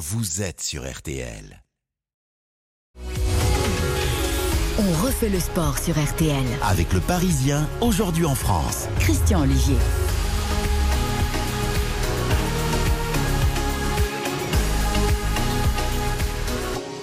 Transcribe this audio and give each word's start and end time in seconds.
vous 0.00 0.40
êtes 0.40 0.62
sur 0.62 0.90
RTL. 0.90 1.62
On 4.78 4.92
refait 5.04 5.28
le 5.28 5.38
sport 5.38 5.76
sur 5.76 5.94
RTL. 6.02 6.42
Avec 6.62 6.94
le 6.94 7.00
Parisien, 7.00 7.68
aujourd'hui 7.82 8.24
en 8.24 8.34
France. 8.34 8.88
Christian 8.98 9.42
Olivier. 9.42 9.76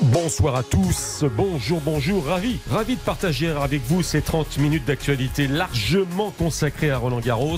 Bonsoir 0.01 0.55
à 0.55 0.63
tous, 0.63 1.23
bonjour, 1.35 1.81
bonjour, 1.81 2.25
ravi, 2.25 2.57
ravi 2.67 2.95
de 2.95 3.01
partager 3.01 3.49
avec 3.49 3.83
vous 3.83 4.01
ces 4.01 4.23
30 4.23 4.57
minutes 4.57 4.85
d'actualité 4.85 5.47
largement 5.47 6.31
consacrées 6.31 6.89
à 6.89 6.97
Roland 6.97 7.19
Garros 7.19 7.57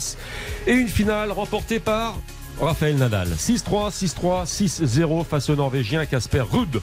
et 0.68 0.74
une 0.74 0.90
finale 0.90 1.32
remportée 1.32 1.80
par 1.80 2.18
Raphaël 2.62 2.98
Nadal. 2.98 3.30
6-3, 3.30 3.90
6-3, 3.92 4.46
6-0 4.46 5.26
face 5.26 5.50
au 5.50 5.56
Norvégien 5.56 6.06
Casper 6.06 6.42
Ruud. 6.42 6.82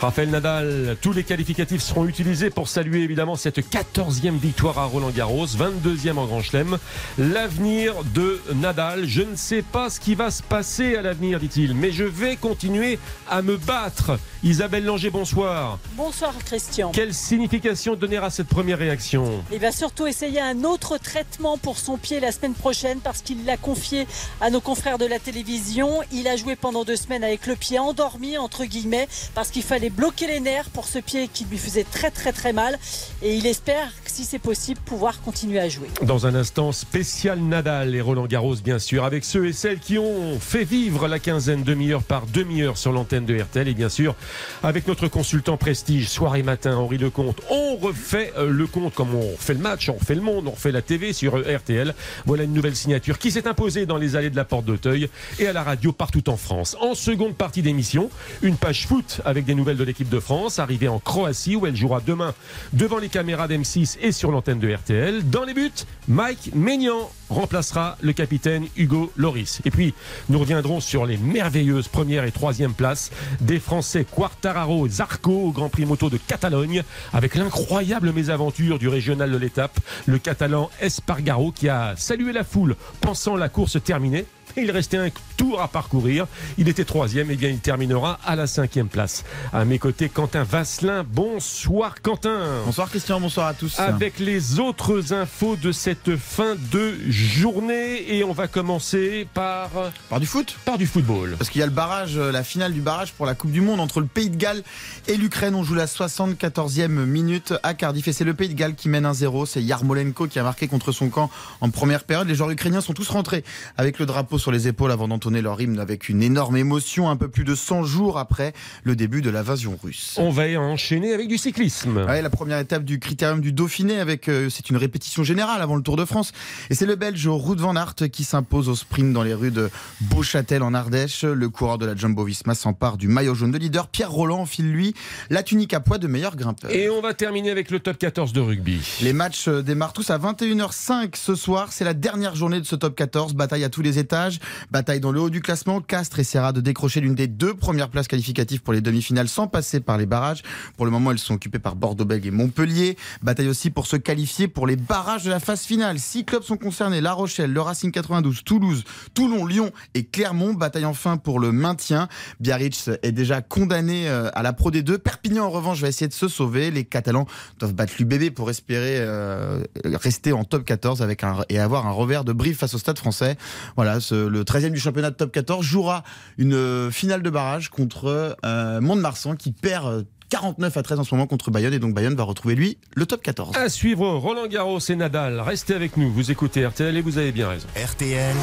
Raphaël 0.00 0.30
Nadal, 0.30 0.96
tous 1.00 1.12
les 1.12 1.24
qualificatifs 1.24 1.82
seront 1.82 2.06
utilisés 2.06 2.50
pour 2.50 2.68
saluer 2.68 3.02
évidemment 3.02 3.34
cette 3.34 3.58
14e 3.58 4.38
victoire 4.38 4.78
à 4.78 4.84
Roland 4.84 5.10
Garros, 5.10 5.46
22e 5.46 6.18
en 6.18 6.26
Grand 6.26 6.40
Chelem. 6.40 6.78
L'avenir 7.18 7.94
de 8.14 8.40
Nadal, 8.54 9.06
je 9.06 9.22
ne 9.22 9.34
sais 9.34 9.62
pas 9.62 9.90
ce 9.90 9.98
qui 9.98 10.14
va 10.14 10.30
se 10.30 10.42
passer 10.42 10.94
à 10.94 11.02
l'avenir, 11.02 11.40
dit-il, 11.40 11.74
mais 11.74 11.90
je 11.90 12.04
vais 12.04 12.36
continuer 12.36 13.00
à 13.28 13.42
me 13.42 13.56
battre. 13.56 14.20
Isabelle 14.44 14.84
Langer, 14.84 15.10
bonsoir. 15.10 15.80
Bonsoir 15.94 16.32
Christian. 16.44 16.92
Quelle 16.92 17.12
signification 17.12 17.96
donner 17.96 18.18
à 18.18 18.30
cette 18.30 18.46
première 18.46 18.78
réaction? 18.78 19.42
Il 19.52 19.58
va 19.58 19.72
surtout 19.72 20.06
essayer 20.06 20.40
un 20.40 20.62
autre 20.62 20.96
traitement 20.98 21.58
pour 21.58 21.76
son 21.76 21.96
pied 21.96 22.20
la 22.20 22.30
semaine 22.30 22.54
prochaine 22.54 23.00
parce 23.00 23.20
qu'il 23.20 23.44
l'a 23.44 23.56
confié 23.56 24.06
à 24.40 24.50
nos 24.50 24.60
confrères 24.60 24.98
de 24.98 25.07
la 25.08 25.18
télévision. 25.18 26.00
Il 26.12 26.28
a 26.28 26.36
joué 26.36 26.56
pendant 26.56 26.84
deux 26.84 26.96
semaines 26.96 27.24
avec 27.24 27.46
le 27.46 27.56
pied 27.56 27.78
endormi, 27.78 28.38
entre 28.38 28.64
guillemets, 28.64 29.08
parce 29.34 29.50
qu'il 29.50 29.62
fallait 29.62 29.90
bloquer 29.90 30.26
les 30.26 30.40
nerfs 30.40 30.70
pour 30.70 30.86
ce 30.86 30.98
pied 30.98 31.28
qui 31.28 31.44
lui 31.44 31.58
faisait 31.58 31.84
très 31.84 32.10
très 32.10 32.32
très 32.32 32.52
mal. 32.52 32.78
Et 33.22 33.36
il 33.36 33.46
espère, 33.46 33.92
si 34.18 34.24
c'est 34.24 34.40
possible, 34.40 34.80
pouvoir 34.84 35.20
continuer 35.20 35.60
à 35.60 35.68
jouer. 35.68 35.86
Dans 36.02 36.26
un 36.26 36.34
instant, 36.34 36.72
spécial 36.72 37.38
Nadal 37.38 37.94
et 37.94 38.00
Roland 38.00 38.26
Garros, 38.26 38.56
bien 38.56 38.80
sûr, 38.80 39.04
avec 39.04 39.24
ceux 39.24 39.46
et 39.46 39.52
celles 39.52 39.78
qui 39.78 39.96
ont 39.96 40.40
fait 40.40 40.64
vivre 40.64 41.06
la 41.06 41.20
quinzaine 41.20 41.62
demi-heure 41.62 42.02
par 42.02 42.26
demi-heure 42.26 42.76
sur 42.78 42.90
l'antenne 42.90 43.26
de 43.26 43.40
RTL. 43.40 43.68
Et 43.68 43.74
bien 43.74 43.88
sûr, 43.88 44.16
avec 44.64 44.88
notre 44.88 45.06
consultant 45.06 45.56
prestige, 45.56 46.08
soir 46.08 46.34
et 46.34 46.42
matin, 46.42 46.76
Henri 46.76 46.98
Lecomte, 46.98 47.40
on 47.48 47.76
refait 47.76 48.32
euh, 48.36 48.50
le 48.50 48.66
compte 48.66 48.92
comme 48.92 49.14
on 49.14 49.36
fait 49.36 49.54
le 49.54 49.60
match, 49.60 49.88
on 49.88 50.00
fait 50.00 50.16
le 50.16 50.20
monde, 50.20 50.48
on 50.48 50.50
refait 50.50 50.72
la 50.72 50.82
TV 50.82 51.12
sur 51.12 51.36
euh, 51.36 51.56
RTL. 51.56 51.94
Voilà 52.26 52.42
une 52.42 52.54
nouvelle 52.54 52.74
signature 52.74 53.20
qui 53.20 53.30
s'est 53.30 53.46
imposée 53.46 53.86
dans 53.86 53.98
les 53.98 54.16
allées 54.16 54.30
de 54.30 54.36
la 54.36 54.44
Porte 54.44 54.64
d'Auteuil 54.64 55.08
et 55.38 55.46
à 55.46 55.52
la 55.52 55.62
radio 55.62 55.92
partout 55.92 56.28
en 56.28 56.36
France. 56.36 56.76
En 56.80 56.96
seconde 56.96 57.36
partie 57.36 57.62
d'émission, 57.62 58.10
une 58.42 58.56
page 58.56 58.88
foot 58.88 59.20
avec 59.24 59.44
des 59.44 59.54
nouvelles 59.54 59.76
de 59.76 59.84
l'équipe 59.84 60.08
de 60.08 60.18
France, 60.18 60.58
arrivée 60.58 60.88
en 60.88 60.98
Croatie 60.98 61.54
où 61.54 61.66
elle 61.68 61.76
jouera 61.76 62.00
demain 62.04 62.34
devant 62.72 62.98
les 62.98 63.08
caméras 63.08 63.46
d'M6 63.46 63.98
et 64.02 64.07
sur 64.12 64.30
l'antenne 64.30 64.58
de 64.58 64.72
RTL. 64.72 65.28
Dans 65.28 65.44
les 65.44 65.54
buts, 65.54 65.70
Mike 66.08 66.50
Maignan 66.54 67.10
remplacera 67.28 67.96
le 68.00 68.12
capitaine 68.12 68.66
Hugo 68.76 69.12
Loris. 69.16 69.60
Et 69.64 69.70
puis, 69.70 69.94
nous 70.28 70.38
reviendrons 70.38 70.80
sur 70.80 71.06
les 71.06 71.16
merveilleuses 71.16 71.88
premières 71.88 72.24
et 72.24 72.32
troisième 72.32 72.74
places 72.74 73.10
des 73.40 73.58
Français 73.58 74.04
Quartararo 74.04 74.86
et 74.86 74.90
Zarco 74.90 75.32
au 75.32 75.52
Grand 75.52 75.68
Prix 75.68 75.86
moto 75.86 76.10
de 76.10 76.16
Catalogne, 76.16 76.82
avec 77.12 77.34
l'incroyable 77.34 78.12
mésaventure 78.12 78.78
du 78.78 78.88
régional 78.88 79.30
de 79.30 79.36
l'étape, 79.36 79.78
le 80.06 80.18
Catalan 80.18 80.70
Espargaro 80.80 81.52
qui 81.52 81.68
a 81.68 81.94
salué 81.96 82.32
la 82.32 82.44
foule 82.44 82.76
pensant 83.00 83.36
la 83.36 83.48
course 83.48 83.82
terminée. 83.82 84.24
Il 84.60 84.70
restait 84.70 84.96
un 84.96 85.08
tour 85.36 85.60
à 85.60 85.68
parcourir. 85.68 86.26
Il 86.58 86.68
était 86.68 86.84
troisième, 86.84 87.30
et 87.30 87.36
bien 87.36 87.48
il 87.48 87.58
terminera 87.58 88.18
à 88.24 88.34
la 88.34 88.46
cinquième 88.46 88.88
place. 88.88 89.24
À 89.52 89.64
mes 89.64 89.78
côtés, 89.78 90.08
Quentin 90.08 90.42
Vasselin. 90.42 91.04
Bonsoir 91.04 92.02
Quentin. 92.02 92.62
Bonsoir 92.66 92.88
Christian, 92.90 93.20
bonsoir 93.20 93.46
à 93.46 93.54
tous. 93.54 93.78
Avec 93.78 94.18
les 94.18 94.58
autres 94.58 95.12
infos 95.12 95.56
de 95.56 95.70
cette 95.70 96.16
fin 96.16 96.56
de 96.72 96.94
journée 97.08 98.16
et 98.16 98.24
on 98.24 98.32
va 98.32 98.48
commencer 98.48 99.28
par 99.32 99.70
par 100.10 100.18
du 100.18 100.26
foot, 100.26 100.56
par 100.64 100.76
du 100.76 100.86
football. 100.86 101.36
Parce 101.38 101.50
qu'il 101.50 101.60
y 101.60 101.62
a 101.62 101.66
le 101.66 101.72
barrage, 101.72 102.16
euh, 102.16 102.32
la 102.32 102.42
finale 102.42 102.72
du 102.72 102.80
barrage 102.80 103.12
pour 103.12 103.26
la 103.26 103.34
Coupe 103.34 103.52
du 103.52 103.60
Monde 103.60 103.80
entre 103.80 104.00
le 104.00 104.06
Pays 104.06 104.30
de 104.30 104.36
Galles 104.36 104.62
et 105.06 105.16
l'Ukraine. 105.16 105.54
On 105.54 105.62
joue 105.62 105.74
la 105.74 105.86
74e 105.86 106.88
minute 106.88 107.54
à 107.62 107.74
Cardiff 107.74 108.08
et 108.08 108.12
c'est 108.12 108.24
le 108.24 108.34
Pays 108.34 108.48
de 108.48 108.54
Galles 108.54 108.74
qui 108.74 108.88
mène 108.88 109.06
1-0. 109.06 109.46
C'est 109.46 109.62
Yarmolenko 109.62 110.26
qui 110.26 110.38
a 110.38 110.42
marqué 110.42 110.66
contre 110.66 110.90
son 110.90 111.10
camp 111.10 111.30
en 111.60 111.70
première 111.70 112.04
période. 112.04 112.26
Les 112.26 112.34
joueurs 112.34 112.50
ukrainiens 112.50 112.80
sont 112.80 112.94
tous 112.94 113.08
rentrés 113.08 113.44
avec 113.76 113.98
le 113.98 114.06
drapeau 114.06 114.38
sur 114.38 114.47
les 114.52 114.68
épaules 114.68 114.90
avant 114.90 115.08
d'entonner 115.08 115.42
leur 115.42 115.60
hymne 115.60 115.78
avec 115.78 116.08
une 116.08 116.22
énorme 116.22 116.56
émotion 116.56 117.08
un 117.10 117.16
peu 117.16 117.28
plus 117.28 117.44
de 117.44 117.54
100 117.54 117.84
jours 117.84 118.18
après 118.18 118.52
le 118.82 118.96
début 118.96 119.22
de 119.22 119.30
l'invasion 119.30 119.78
russe. 119.82 120.14
On 120.18 120.30
va 120.30 120.44
enchaîner 120.60 121.12
avec 121.12 121.28
du 121.28 121.38
cyclisme. 121.38 121.98
Ouais, 121.98 122.22
la 122.22 122.30
première 122.30 122.58
étape 122.58 122.84
du 122.84 122.98
critérium 122.98 123.40
du 123.40 123.52
Dauphiné 123.52 124.00
avec 124.00 124.28
euh, 124.28 124.48
c'est 124.50 124.70
une 124.70 124.76
répétition 124.76 125.24
générale 125.24 125.62
avant 125.62 125.76
le 125.76 125.82
Tour 125.82 125.96
de 125.96 126.04
France 126.04 126.32
et 126.70 126.74
c'est 126.74 126.86
le 126.86 126.96
Belge 126.96 127.26
Ruud 127.26 127.60
van 127.60 127.76
Aert 127.76 127.94
qui 128.10 128.24
s'impose 128.24 128.68
au 128.68 128.74
sprint 128.74 129.12
dans 129.12 129.22
les 129.22 129.34
rues 129.34 129.50
de 129.50 129.70
Beauchâtel 130.00 130.62
en 130.62 130.74
Ardèche. 130.74 131.24
Le 131.24 131.48
coureur 131.48 131.78
de 131.78 131.86
la 131.86 131.94
Jumbo-Visma 131.94 132.54
s'empare 132.54 132.96
du 132.96 133.08
maillot 133.08 133.34
jaune 133.34 133.50
de 133.50 133.58
leader. 133.58 133.88
Pierre 133.88 134.10
Roland 134.10 134.40
enfile 134.40 134.70
lui 134.70 134.94
la 135.30 135.42
tunique 135.42 135.74
à 135.74 135.80
poids 135.80 135.98
de 135.98 136.06
meilleur 136.06 136.36
grimpeur. 136.36 136.70
Et 136.70 136.88
on 136.88 137.00
va 137.00 137.14
terminer 137.14 137.50
avec 137.50 137.70
le 137.70 137.80
top 137.80 137.98
14 137.98 138.32
de 138.32 138.40
rugby. 138.40 138.80
Les 139.02 139.12
matchs 139.12 139.48
euh, 139.48 139.62
démarrent 139.62 139.92
tous 139.92 140.10
à 140.10 140.18
21h05 140.18 141.16
ce 141.16 141.34
soir. 141.34 141.72
C'est 141.72 141.84
la 141.84 141.94
dernière 141.94 142.34
journée 142.34 142.60
de 142.60 142.66
ce 142.66 142.76
top 142.76 142.94
14. 142.94 143.34
Bataille 143.34 143.64
à 143.64 143.68
tous 143.68 143.82
les 143.82 143.98
étages. 143.98 144.27
Bataille 144.70 145.00
dans 145.00 145.12
le 145.12 145.20
haut 145.20 145.30
du 145.30 145.40
classement. 145.40 145.80
Castres 145.80 146.18
essaiera 146.18 146.52
de 146.52 146.60
décrocher 146.60 147.00
l'une 147.00 147.14
des 147.14 147.26
deux 147.26 147.54
premières 147.54 147.88
places 147.88 148.08
qualificatives 148.08 148.62
pour 148.62 148.72
les 148.72 148.80
demi-finales 148.80 149.28
sans 149.28 149.46
passer 149.46 149.80
par 149.80 149.98
les 149.98 150.06
barrages. 150.06 150.42
Pour 150.76 150.86
le 150.86 150.90
moment, 150.90 151.10
elles 151.12 151.18
sont 151.18 151.34
occupées 151.34 151.58
par 151.58 151.76
Bordeaux-Bègles 151.76 152.28
et 152.28 152.30
Montpellier. 152.30 152.96
Bataille 153.22 153.48
aussi 153.48 153.70
pour 153.70 153.86
se 153.86 153.96
qualifier 153.96 154.48
pour 154.48 154.66
les 154.66 154.76
barrages 154.76 155.24
de 155.24 155.30
la 155.30 155.40
phase 155.40 155.62
finale. 155.62 155.98
Six 155.98 156.24
clubs 156.24 156.42
sont 156.42 156.56
concernés. 156.56 157.00
La 157.00 157.12
Rochelle, 157.12 157.52
le 157.52 157.60
Racing 157.60 157.92
92, 157.92 158.44
Toulouse, 158.44 158.84
Toulon, 159.14 159.46
Lyon 159.46 159.70
et 159.94 160.04
Clermont. 160.04 160.54
Bataille 160.54 160.84
enfin 160.84 161.16
pour 161.16 161.40
le 161.40 161.52
maintien. 161.52 162.08
Biarritz 162.40 162.90
est 163.02 163.12
déjà 163.12 163.42
condamné 163.42 164.08
euh, 164.08 164.30
à 164.34 164.42
la 164.42 164.52
Pro 164.52 164.70
D2. 164.70 164.98
Perpignan, 164.98 165.44
en 165.44 165.50
revanche, 165.50 165.80
va 165.80 165.88
essayer 165.88 166.08
de 166.08 166.14
se 166.14 166.28
sauver. 166.28 166.70
Les 166.70 166.84
Catalans 166.84 167.26
doivent 167.58 167.74
battre 167.74 167.94
l'UBB 167.98 168.30
pour 168.30 168.50
espérer 168.50 168.96
euh, 168.98 169.62
rester 169.84 170.32
en 170.32 170.44
top 170.44 170.64
14 170.64 171.02
avec 171.02 171.18
et 171.48 171.58
avoir 171.58 171.86
un 171.86 171.90
revers 171.90 172.24
de 172.24 172.32
brief 172.32 172.58
face 172.58 172.74
au 172.74 172.78
Stade 172.78 172.98
français. 172.98 173.36
Voilà, 173.76 174.00
le 174.26 174.42
13e 174.42 174.70
du 174.70 174.80
championnat 174.80 175.10
de 175.10 175.16
top 175.16 175.32
14 175.32 175.64
jouera 175.64 176.02
une 176.38 176.54
euh, 176.54 176.90
finale 176.90 177.22
de 177.22 177.30
barrage 177.30 177.68
contre 177.68 178.36
euh, 178.44 178.80
Mont-de-Marsan 178.80 179.36
qui 179.36 179.52
perd 179.52 179.86
euh, 179.86 180.02
49 180.30 180.76
à 180.76 180.82
13 180.82 181.00
en 181.00 181.04
ce 181.04 181.14
moment 181.14 181.26
contre 181.26 181.50
Bayonne 181.50 181.72
et 181.72 181.78
donc 181.78 181.94
Bayonne 181.94 182.14
va 182.14 182.24
retrouver 182.24 182.54
lui 182.54 182.78
le 182.94 183.06
top 183.06 183.22
14. 183.22 183.56
À 183.56 183.68
suivre 183.68 184.08
Roland 184.16 184.46
Garros 184.46 184.78
et 184.78 184.96
Nadal. 184.96 185.40
Restez 185.40 185.74
avec 185.74 185.96
nous, 185.96 186.10
vous 186.12 186.30
écoutez 186.30 186.66
RTL 186.66 186.96
et 186.96 187.00
vous 187.00 187.18
avez 187.18 187.32
bien 187.32 187.48
raison. 187.48 187.66
RTL, 187.76 188.34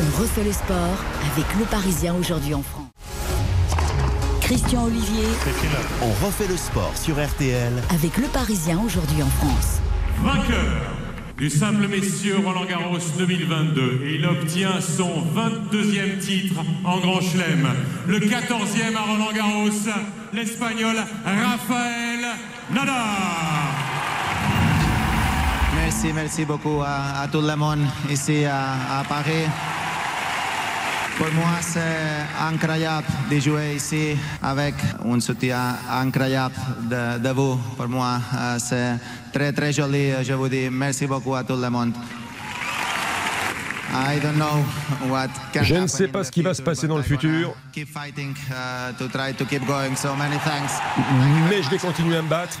On 0.00 0.20
refait 0.20 0.44
le 0.44 0.52
sport 0.52 1.04
avec 1.32 1.46
le 1.58 1.64
Parisien 1.66 2.14
aujourd'hui 2.14 2.54
en 2.54 2.62
France. 2.62 2.88
Christian 4.40 4.84
Olivier 4.84 5.24
on 6.02 6.26
refait 6.26 6.48
le 6.48 6.56
sport 6.56 6.92
sur 6.96 7.14
RTL 7.14 7.72
avec 7.90 8.18
le 8.18 8.26
Parisien 8.26 8.80
aujourd'hui 8.84 9.22
en 9.22 9.28
France. 9.28 9.80
Vainqueur 10.22 11.01
du 11.42 11.50
simple 11.50 11.88
messieurs 11.88 12.36
Roland 12.36 12.64
Garros 12.66 12.98
2022 13.18 14.02
et 14.04 14.14
il 14.14 14.24
obtient 14.24 14.80
son 14.80 15.10
22e 15.34 16.18
titre 16.20 16.60
en 16.84 17.00
Grand 17.00 17.20
Chelem. 17.20 17.66
Le 18.06 18.20
14e 18.20 18.94
à 18.96 19.00
Roland 19.00 19.32
Garros, 19.34 19.90
l'Espagnol 20.32 20.94
Rafael 21.24 22.20
Nadal. 22.72 22.94
Merci, 25.74 26.12
merci 26.14 26.44
beaucoup 26.44 26.80
à, 26.80 27.26
tout 27.26 27.40
le 27.40 27.56
monde 27.56 27.86
ici 28.08 28.44
à 28.44 29.02
Paris. 29.08 29.48
Pour 31.18 31.32
moi, 31.34 31.58
c'est 31.60 32.26
incroyable 32.40 33.06
de 33.30 33.38
jouer 33.38 33.74
ici 33.76 34.16
avec 34.42 34.74
un 35.04 35.20
soutien 35.20 35.76
incroyable 35.90 36.54
de, 36.90 37.18
de 37.18 37.28
vous. 37.30 37.56
Pour 37.76 37.88
moi, 37.88 38.20
euh, 38.34 38.58
c'est 38.58 38.96
très, 39.32 39.52
très 39.52 39.72
joli. 39.72 40.12
Je 40.22 40.32
vous 40.32 40.48
dis 40.48 40.68
merci 40.70 41.06
beaucoup 41.06 41.34
à 41.34 41.44
tout 41.44 41.56
le 41.56 41.70
monde. 41.70 41.92
I 43.94 44.18
don't 44.20 44.36
know 44.38 44.64
what 45.10 45.28
can 45.52 45.62
Je 45.64 45.74
ne 45.74 45.86
sais 45.86 46.08
pas 46.08 46.24
ce 46.24 46.30
qui 46.30 46.40
va 46.40 46.54
se 46.54 46.62
passer 46.62 46.86
dans 46.88 46.96
le 46.96 47.02
futur. 47.02 47.54
Keep 47.72 47.88
fighting 47.88 48.34
uh, 48.50 48.92
to 48.96 49.06
try 49.08 49.34
to 49.34 49.44
keep 49.44 49.66
going. 49.66 49.94
So 49.96 50.16
many 50.16 50.38
thanks. 50.38 50.72
Mais 51.50 51.62
je 51.62 51.68
vais 51.68 51.78
continuer 51.78 52.16
à 52.16 52.22
me 52.22 52.28
battre 52.28 52.58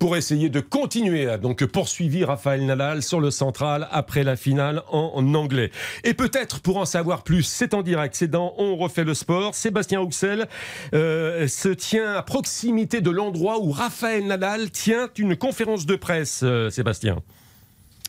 pour 0.00 0.16
essayer 0.16 0.48
de 0.48 0.60
continuer 0.60 1.28
à 1.28 1.36
donc 1.36 1.64
poursuivre 1.66 2.26
Raphaël 2.26 2.64
Nadal 2.64 3.02
sur 3.02 3.20
le 3.20 3.30
central 3.30 3.86
après 3.92 4.24
la 4.24 4.34
finale 4.34 4.82
en, 4.90 5.34
anglais. 5.34 5.70
Et 6.04 6.14
peut-être 6.14 6.60
pour 6.60 6.78
en 6.78 6.86
savoir 6.86 7.22
plus, 7.22 7.42
c'est 7.42 7.74
en 7.74 7.82
direct, 7.82 8.14
c'est 8.16 8.26
dans 8.26 8.54
On 8.56 8.76
refait 8.76 9.04
le 9.04 9.12
sport. 9.12 9.54
Sébastien 9.54 10.02
Huxel 10.02 10.48
euh, 10.94 11.46
se 11.46 11.68
tient 11.68 12.14
à 12.14 12.22
proximité 12.22 13.02
de 13.02 13.10
l'endroit 13.10 13.60
où 13.60 13.70
Raphaël 13.70 14.26
Nadal 14.26 14.70
tient 14.70 15.10
une 15.18 15.36
conférence 15.36 15.84
de 15.84 15.96
presse, 15.96 16.40
euh, 16.42 16.70
Sébastien. 16.70 17.18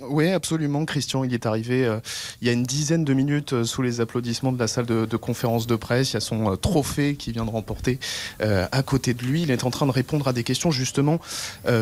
Oui, 0.10 0.30
absolument, 0.30 0.86
Christian. 0.86 1.24
Il 1.24 1.34
est 1.34 1.46
arrivé 1.46 1.86
euh, 1.86 2.00
il 2.42 2.48
y 2.48 2.50
a 2.50 2.54
une 2.54 2.64
dizaine 2.64 3.04
de 3.04 3.14
minutes 3.14 3.54
euh, 3.54 3.64
sous 3.64 3.82
les 3.82 4.02
applaudissements 4.02 4.52
de 4.52 4.60
la 4.60 4.68
salle 4.68 4.86
de, 4.86 5.18
conférence 5.18 5.68
de 5.68 5.76
presse. 5.76 6.12
Il 6.12 6.14
y 6.16 6.18
a 6.18 6.22
son 6.22 6.52
euh, 6.52 6.56
trophée 6.56 7.16
qui 7.16 7.32
vient 7.32 7.46
de 7.46 7.52
remporter 7.52 8.00
à 8.40 8.84
côté 8.84 9.14
de 9.14 9.24
lui. 9.24 9.44
Il 9.44 9.52
est 9.52 9.64
en 9.64 9.70
train 9.70 9.86
de 9.86 9.92
répondre 9.92 10.28
à 10.28 10.34
des 10.34 10.44
questions 10.44 10.72
justement 10.72 11.20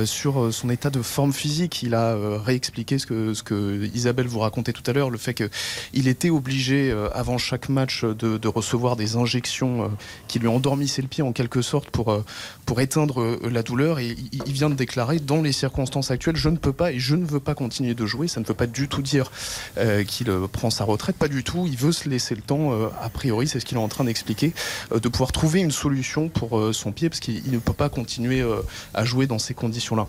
sur 0.06 0.54
son 0.54 0.70
état 0.70 0.90
de 0.90 1.02
forme 1.02 1.32
physique. 1.34 1.84
Il 1.84 1.94
a 1.94 2.16
réexpliqué 2.38 2.98
ce 2.98 3.06
que, 3.06 3.90
Isabelle 3.94 4.28
vous 4.28 4.40
racontait 4.40 4.74
tout 4.74 4.84
à 4.86 4.94
l'heure, 4.94 5.10
le 5.10 5.18
fait 5.18 5.34
qu'il 5.34 6.08
était 6.08 6.30
obligé 6.30 6.92
avant 7.14 7.38
chaque 7.38 7.70
match 7.70 8.04
de, 8.04 8.48
recevoir 8.48 8.96
des 8.96 9.16
injections 9.16 9.92
qui 10.28 10.40
lui 10.40 10.48
endormissaient 10.48 11.02
le 11.02 11.08
pied 11.08 11.24
en 11.24 11.32
quelque 11.32 11.62
sorte 11.62 11.90
pour, 11.90 12.24
pour 12.66 12.82
éteindre 12.82 13.40
la 13.50 13.64
douleur. 13.64 14.00
Et 14.00 14.16
il, 14.32 14.42
il 14.46 14.54
vient 14.54 14.70
de 14.70 14.76
déclarer, 14.76 15.20
dans 15.20 15.42
les 15.42 15.54
circonstances 15.54 16.12
actuelles, 16.12 16.38
je 16.38 16.50
ne 16.50 16.58
peux 16.58 16.74
pas 16.74 16.92
et 16.92 17.00
je 17.00 17.16
ne 17.16 17.26
veux 17.26 17.40
pas 17.40 17.56
continuer 17.56 17.94
de 17.94 18.06
jouer. 18.10 18.28
Ça 18.28 18.42
ne 18.42 18.46
veut 18.46 18.54
pas 18.54 18.68
du 18.68 18.90
tout 18.90 19.02
dire 19.02 19.32
euh, 19.78 20.04
qu'il 20.04 20.30
euh, 20.30 20.48
prend 20.48 20.70
sa 20.70 20.84
retraite, 20.84 21.16
pas 21.16 21.30
du 21.30 21.44
tout. 21.44 21.66
Il 21.68 21.78
veut 21.78 21.94
se 21.94 22.10
laisser 22.10 22.36
le 22.36 22.42
temps, 22.42 22.74
euh, 22.74 22.90
a 23.02 23.10
priori, 23.10 23.48
c'est 23.48 23.62
ce 23.62 23.66
qu'il 23.66 23.78
est 23.78 23.82
en 23.82 23.88
train 23.88 24.04
d'expliquer, 24.04 24.54
de 24.92 25.10
pouvoir 25.10 25.32
trouver 25.32 25.62
une 25.62 25.72
solution 25.72 26.28
pour 26.28 26.74
son 26.74 26.92
pied, 26.92 27.10
parce 27.10 27.20
qu'il 27.20 27.42
il 27.46 27.52
ne 27.52 27.60
peut 27.60 27.74
pas 27.74 27.90
continuer 27.90 28.44
à 28.94 29.06
jouer 29.06 29.28
dans 29.28 29.40
ces 29.40 29.54
conditions-là. 29.54 30.08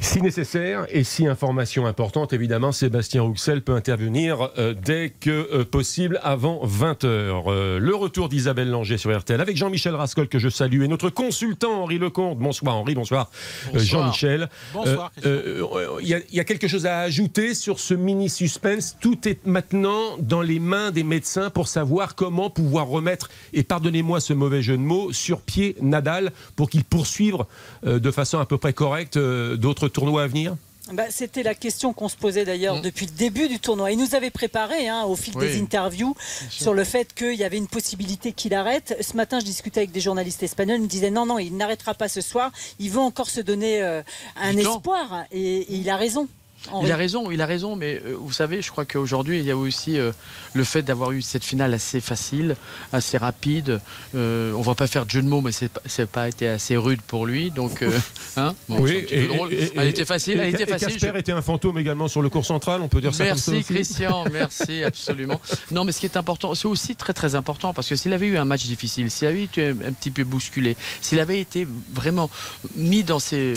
Si 0.00 0.22
nécessaire 0.22 0.86
et 0.90 1.02
si 1.02 1.26
information 1.26 1.84
importante, 1.84 2.32
évidemment, 2.32 2.70
Sébastien 2.70 3.22
Rouxel 3.22 3.62
peut 3.62 3.74
intervenir 3.74 4.48
euh, 4.56 4.72
dès 4.72 5.10
que 5.10 5.30
euh, 5.52 5.64
possible 5.64 6.20
avant 6.22 6.64
20h. 6.64 7.78
le 7.78 7.94
retour 7.96 8.28
d'Isabelle 8.28 8.70
Langer 8.70 8.96
sur 8.96 9.16
RTL 9.16 9.40
avec 9.40 9.56
Jean-Michel 9.56 9.96
Rascol 9.96 10.28
que 10.28 10.38
je 10.38 10.48
salue 10.48 10.82
et 10.82 10.88
notre 10.88 11.10
consultant 11.10 11.82
Henri 11.82 11.98
Lecomte. 11.98 12.38
Bonsoir 12.38 12.76
Henri, 12.76 12.94
bonsoir, 12.94 13.28
Euh, 13.66 13.70
Bonsoir. 13.74 14.02
Jean-Michel. 14.04 14.48
Bonsoir, 14.72 15.10
Euh, 15.26 15.64
euh, 15.74 15.98
Il 16.00 16.06
y, 16.08 16.36
y 16.36 16.40
a 16.40 16.44
quelque 16.44 16.68
chose 16.68 16.86
à 16.86 17.00
ajouter 17.00 17.54
sur 17.54 17.80
ce 17.80 17.94
mini 17.94 18.28
suspense. 18.28 18.96
Tout 19.00 19.28
est 19.28 19.44
maintenant 19.46 20.16
dans 20.20 20.42
les 20.42 20.60
mains 20.60 20.92
des 20.92 21.02
médecins 21.02 21.50
pour 21.50 21.66
savoir 21.66 22.14
comment 22.14 22.50
pouvoir 22.50 22.86
remettre, 22.86 23.28
et 23.52 23.64
pardonnez-moi 23.64 24.20
ce 24.20 24.32
mauvais 24.32 24.62
jeu 24.62 24.76
de 24.76 24.82
mots, 24.82 25.12
sur 25.12 25.40
pied 25.40 25.74
Nadal 25.82 26.30
pour 26.54 26.70
qu'il 26.70 26.84
poursuive 26.84 27.38
euh, 27.84 27.98
de 27.98 28.10
façon 28.12 28.38
à 28.38 28.46
peu 28.46 28.58
près 28.58 28.72
correcte 28.72 29.16
euh, 29.16 29.56
d'autres 29.88 30.00
tournois 30.00 30.22
à 30.22 30.26
venir 30.26 30.56
Bah, 30.92 31.04
C'était 31.10 31.42
la 31.42 31.54
question 31.54 31.92
qu'on 31.92 32.08
se 32.08 32.16
posait 32.16 32.44
d'ailleurs 32.46 32.76
Mm. 32.76 32.82
depuis 32.82 33.06
le 33.06 33.12
début 33.12 33.48
du 33.48 33.58
tournoi. 33.60 33.90
Il 33.92 33.98
nous 33.98 34.14
avait 34.14 34.30
préparé 34.30 34.88
hein, 34.88 35.02
au 35.04 35.16
fil 35.16 35.34
Oui. 35.36 35.46
des 35.46 35.60
interviews 35.60 36.14
sur 36.50 36.72
le 36.72 36.82
fait 36.84 37.12
qu'il 37.14 37.34
y 37.34 37.44
avait 37.44 37.58
une 37.58 37.66
possibilité 37.66 38.32
qu'il 38.32 38.54
arrête. 38.54 38.96
Ce 39.00 39.14
matin, 39.16 39.38
je 39.40 39.44
discutais 39.44 39.80
avec 39.80 39.92
des 39.92 40.00
journalistes 40.00 40.42
espagnols. 40.42 40.78
Ils 40.78 40.82
me 40.84 40.86
disaient 40.88 41.10
non, 41.10 41.26
non, 41.26 41.38
il 41.38 41.54
n'arrêtera 41.56 41.92
pas 41.94 42.08
ce 42.08 42.20
soir. 42.22 42.50
Il 42.78 42.90
veut 42.90 43.00
encore 43.00 43.28
se 43.28 43.40
donner 43.42 43.82
euh, 43.82 44.02
un 44.36 44.54
Du 44.54 44.60
espoir. 44.60 45.24
Et, 45.30 45.58
et 45.58 45.74
il 45.74 45.90
a 45.90 45.96
raison. 45.96 46.26
Henri. 46.70 46.86
Il 46.88 46.92
a 46.92 46.96
raison, 46.96 47.30
il 47.30 47.40
a 47.40 47.46
raison, 47.46 47.76
mais 47.76 48.00
euh, 48.04 48.16
vous 48.18 48.32
savez, 48.32 48.62
je 48.62 48.70
crois 48.70 48.84
qu'aujourd'hui, 48.84 49.38
il 49.38 49.44
y 49.44 49.50
a 49.50 49.56
aussi 49.56 49.98
euh, 49.98 50.12
le 50.54 50.64
fait 50.64 50.82
d'avoir 50.82 51.12
eu 51.12 51.22
cette 51.22 51.44
finale 51.44 51.72
assez 51.72 52.00
facile, 52.00 52.56
assez 52.92 53.16
rapide. 53.16 53.80
Euh, 54.14 54.52
on 54.54 54.62
va 54.62 54.74
pas 54.74 54.86
faire 54.86 55.06
de 55.06 55.10
jeu 55.10 55.22
de 55.22 55.28
mots, 55.28 55.40
mais 55.40 55.52
c'est 55.52 55.68
pas- 55.70 55.80
c'est 55.86 56.08
pas 56.10 56.28
été 56.28 56.48
assez 56.48 56.76
rude 56.76 57.00
pour 57.02 57.26
lui, 57.26 57.50
donc 57.50 57.82
euh, 57.82 57.90
hein 58.36 58.54
Bon, 58.68 58.76
drôle. 58.76 58.90
elle 59.76 59.88
était 59.88 60.04
facile, 60.04 60.40
elle 60.40 60.46
et- 60.48 60.54
était 60.54 60.64
et 60.64 60.66
facile. 60.66 60.88
Casper 60.88 61.10
je- 61.14 61.18
était 61.20 61.32
un 61.32 61.42
fantôme 61.42 61.78
également 61.78 62.08
sur 62.08 62.22
le 62.22 62.28
cours 62.28 62.44
central, 62.44 62.82
on 62.82 62.88
peut 62.88 63.00
dire 63.00 63.14
ça 63.14 63.26
comme 63.28 63.38
ça 63.38 63.52
Merci 63.52 63.64
aussi 63.64 63.74
Christian, 63.74 64.24
merci 64.32 64.82
absolument. 64.84 65.40
Non, 65.70 65.84
mais 65.84 65.92
ce 65.92 66.00
qui 66.00 66.06
est 66.06 66.16
important, 66.16 66.54
c'est 66.54 66.66
aussi 66.68 66.96
très 66.96 67.12
très 67.12 67.34
important 67.34 67.72
parce 67.72 67.88
que 67.88 67.96
s'il 67.96 68.12
avait 68.12 68.26
eu 68.26 68.36
un 68.36 68.44
match 68.44 68.64
difficile, 68.64 69.10
s'il 69.10 69.28
avait 69.28 69.44
été 69.44 69.68
un, 69.68 69.76
un 69.88 69.92
petit 69.92 70.10
peu 70.10 70.24
bousculé, 70.24 70.76
s'il 71.00 71.20
avait 71.20 71.40
été 71.40 71.66
vraiment 71.94 72.28
mis 72.76 73.04
dans 73.04 73.18
ses 73.20 73.54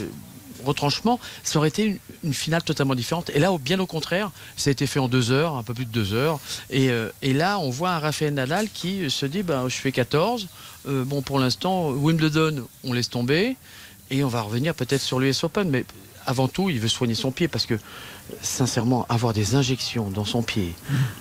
retranchements, 0.64 1.20
ça 1.44 1.60
aurait 1.60 1.70
été 1.70 2.00
une, 2.24 2.34
finale 2.34 2.64
totalement 2.64 2.96
différente. 2.96 3.30
Et 3.34 3.40
là, 3.40 3.56
bien 3.60 3.80
au 3.80 3.86
contraire, 3.86 4.32
ça 4.56 4.70
a 4.70 4.72
été 4.72 4.88
fait 4.88 5.00
en 5.00 5.08
deux 5.08 5.32
heures, 5.32 5.56
un 5.56 5.64
peu 5.64 5.74
plus 5.74 5.86
de 5.86 5.92
deux 5.92 6.14
heures. 6.14 6.40
Et, 6.70 6.90
euh, 6.90 7.10
là, 7.24 7.60
on 7.60 7.70
voit 7.70 7.92
un 7.92 8.00
Rafael 8.00 8.34
Nadal 8.34 8.70
qui 8.70 9.10
se 9.10 9.26
dit, 9.26 9.44
ben, 9.44 9.68
je 9.70 9.76
fais 9.76 9.92
14. 9.92 10.48
Euh, 10.88 11.04
bon, 11.04 11.22
pour 11.22 11.40
l'instant, 11.40 11.90
Wimbledon, 11.90 12.68
on 12.84 12.94
laisse 12.94 13.10
tomber. 13.10 13.56
Et 14.10 14.24
on 14.24 14.28
va 14.28 14.42
revenir 14.42 14.76
peut-être 14.76 15.02
sur 15.02 15.20
l'US 15.20 15.44
Open. 15.44 15.70
Mais 15.70 15.86
avant 16.26 16.48
tout, 16.48 16.70
il 16.70 16.80
veut 16.80 16.88
soigner 16.88 17.16
son 17.16 17.32
pied 17.32 17.48
parce 17.48 17.66
que, 17.66 17.76
sincèrement, 18.42 19.06
avoir 19.10 19.34
des 19.34 19.56
injections 19.56 20.10
dans 20.10 20.26
son 20.26 20.42
pied 20.42 20.74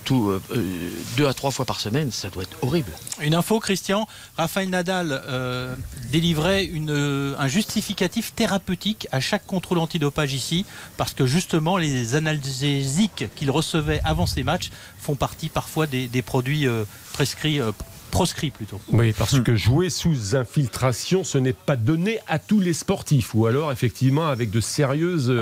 tout, 0.04 0.30
euh, 0.30 0.40
euh, 0.52 0.90
deux 1.16 1.26
à 1.26 1.34
trois 1.34 1.50
fois 1.50 1.64
par 1.64 1.80
semaine, 1.80 2.10
ça 2.12 2.28
doit 2.30 2.44
être 2.44 2.56
horrible. 2.62 2.92
Une 3.20 3.34
info, 3.34 3.60
Christian. 3.60 4.06
Raphaël 4.36 4.70
Nadal 4.70 5.22
euh, 5.26 5.74
délivrait 6.10 6.64
une, 6.64 6.90
euh, 6.90 7.34
un 7.38 7.48
justificatif 7.48 8.34
thérapeutique 8.34 9.08
à 9.12 9.20
chaque 9.20 9.46
contrôle 9.46 9.78
antidopage 9.78 10.32
ici, 10.34 10.64
parce 10.96 11.12
que 11.12 11.26
justement, 11.26 11.76
les 11.76 12.14
analgésiques 12.14 13.24
qu'il 13.34 13.50
recevait 13.50 14.00
avant 14.04 14.26
ses 14.26 14.42
matchs 14.42 14.70
font 14.98 15.16
partie 15.16 15.48
parfois 15.48 15.86
des, 15.86 16.06
des 16.08 16.22
produits 16.22 16.66
euh, 16.66 16.84
prescrits, 17.12 17.60
euh, 17.60 17.72
proscrits 18.10 18.50
plutôt. 18.50 18.80
Oui, 18.92 19.12
parce 19.12 19.40
que 19.40 19.54
jouer 19.56 19.90
sous 19.90 20.34
infiltration, 20.36 21.22
ce 21.24 21.38
n'est 21.38 21.52
pas 21.52 21.76
donné 21.76 22.18
à 22.28 22.38
tous 22.38 22.60
les 22.60 22.72
sportifs, 22.72 23.34
ou 23.34 23.46
alors 23.46 23.72
effectivement 23.72 24.26
avec 24.28 24.50
de 24.50 24.60
sérieuses 24.60 25.32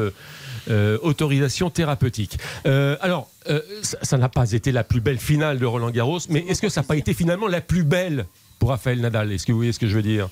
euh, 0.71 0.99
autorisations 1.03 1.71
thérapeutiques. 1.71 2.39
Euh, 2.67 2.97
alors, 3.01 3.29
euh, 3.49 3.61
ça 4.03 4.19
n'a 4.19 4.29
pas 4.29 4.53
été 4.53 4.73
la 4.73 4.85
plus 4.85 5.01
belle 5.01 5.19
finale 5.19 5.59
de 5.59 5.67
Roland 5.67 5.91
Garros, 5.91 6.21
mais 6.29 6.45
est-ce 6.49 6.61
que 6.63 6.69
ça 6.69 6.81
n'a 6.83 6.87
pas 6.87 6.97
été 6.97 7.15
finalement 7.15 7.47
la 7.49 7.61
plus 7.61 7.85
belle 7.85 8.27
pour 8.59 8.71
Raphaël 8.71 9.01
Nadal? 9.01 9.33
Est-ce 9.33 9.47
que 9.47 9.53
vous 9.53 9.59
voyez 9.59 9.73
ce 9.73 9.79
que 9.79 9.89
je 9.89 9.95
veux 9.97 10.03
dire? 10.03 10.29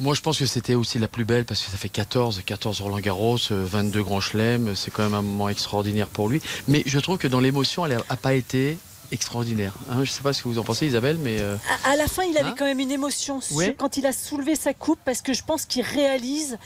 Moi, 0.00 0.14
je 0.14 0.20
pense 0.20 0.38
que 0.38 0.44
c'était 0.46 0.74
aussi 0.74 0.98
la 0.98 1.08
plus 1.08 1.24
belle 1.24 1.46
parce 1.46 1.62
que 1.62 1.70
ça 1.70 1.78
fait 1.78 1.88
14, 1.88 2.42
14 2.44 2.80
Roland 2.82 2.98
Garros, 3.00 3.38
euh, 3.50 3.64
22 3.66 4.02
Grand 4.02 4.20
Chelem. 4.20 4.74
C'est 4.76 4.90
quand 4.90 5.02
même 5.04 5.14
un 5.14 5.22
moment 5.22 5.48
extraordinaire 5.48 6.08
pour 6.08 6.28
lui. 6.28 6.42
Mais 6.68 6.82
je 6.84 6.98
trouve 6.98 7.16
que 7.16 7.28
dans 7.28 7.40
l'émotion, 7.40 7.86
elle 7.86 7.96
n'a 7.96 8.16
pas 8.16 8.34
été 8.34 8.76
extraordinaire. 9.10 9.72
Hein, 9.88 9.94
je 9.96 10.00
ne 10.00 10.14
sais 10.14 10.20
pas 10.22 10.32
ce 10.34 10.42
que 10.42 10.48
vous 10.48 10.58
en 10.58 10.64
pensez, 10.64 10.86
Isabelle, 10.86 11.16
mais 11.22 11.38
euh, 11.40 11.56
À, 11.86 11.92
à 11.92 11.96
la 11.96 12.08
fin, 12.08 12.24
il 12.24 12.36
avait 12.36 12.50
Hein 12.50 12.54
quand 12.58 12.66
même 12.66 12.80
une 12.80 12.90
émotion 12.90 13.40
Ouais. 13.52 13.74
quand 13.78 13.96
il 13.96 14.04
a 14.04 14.12
soulevé 14.12 14.54
sa 14.56 14.74
coupe 14.74 14.98
parce 15.04 15.22
que 15.22 15.32
je 15.32 15.42
pense 15.44 15.64
qu'il 15.64 15.82
réalise 15.82 16.58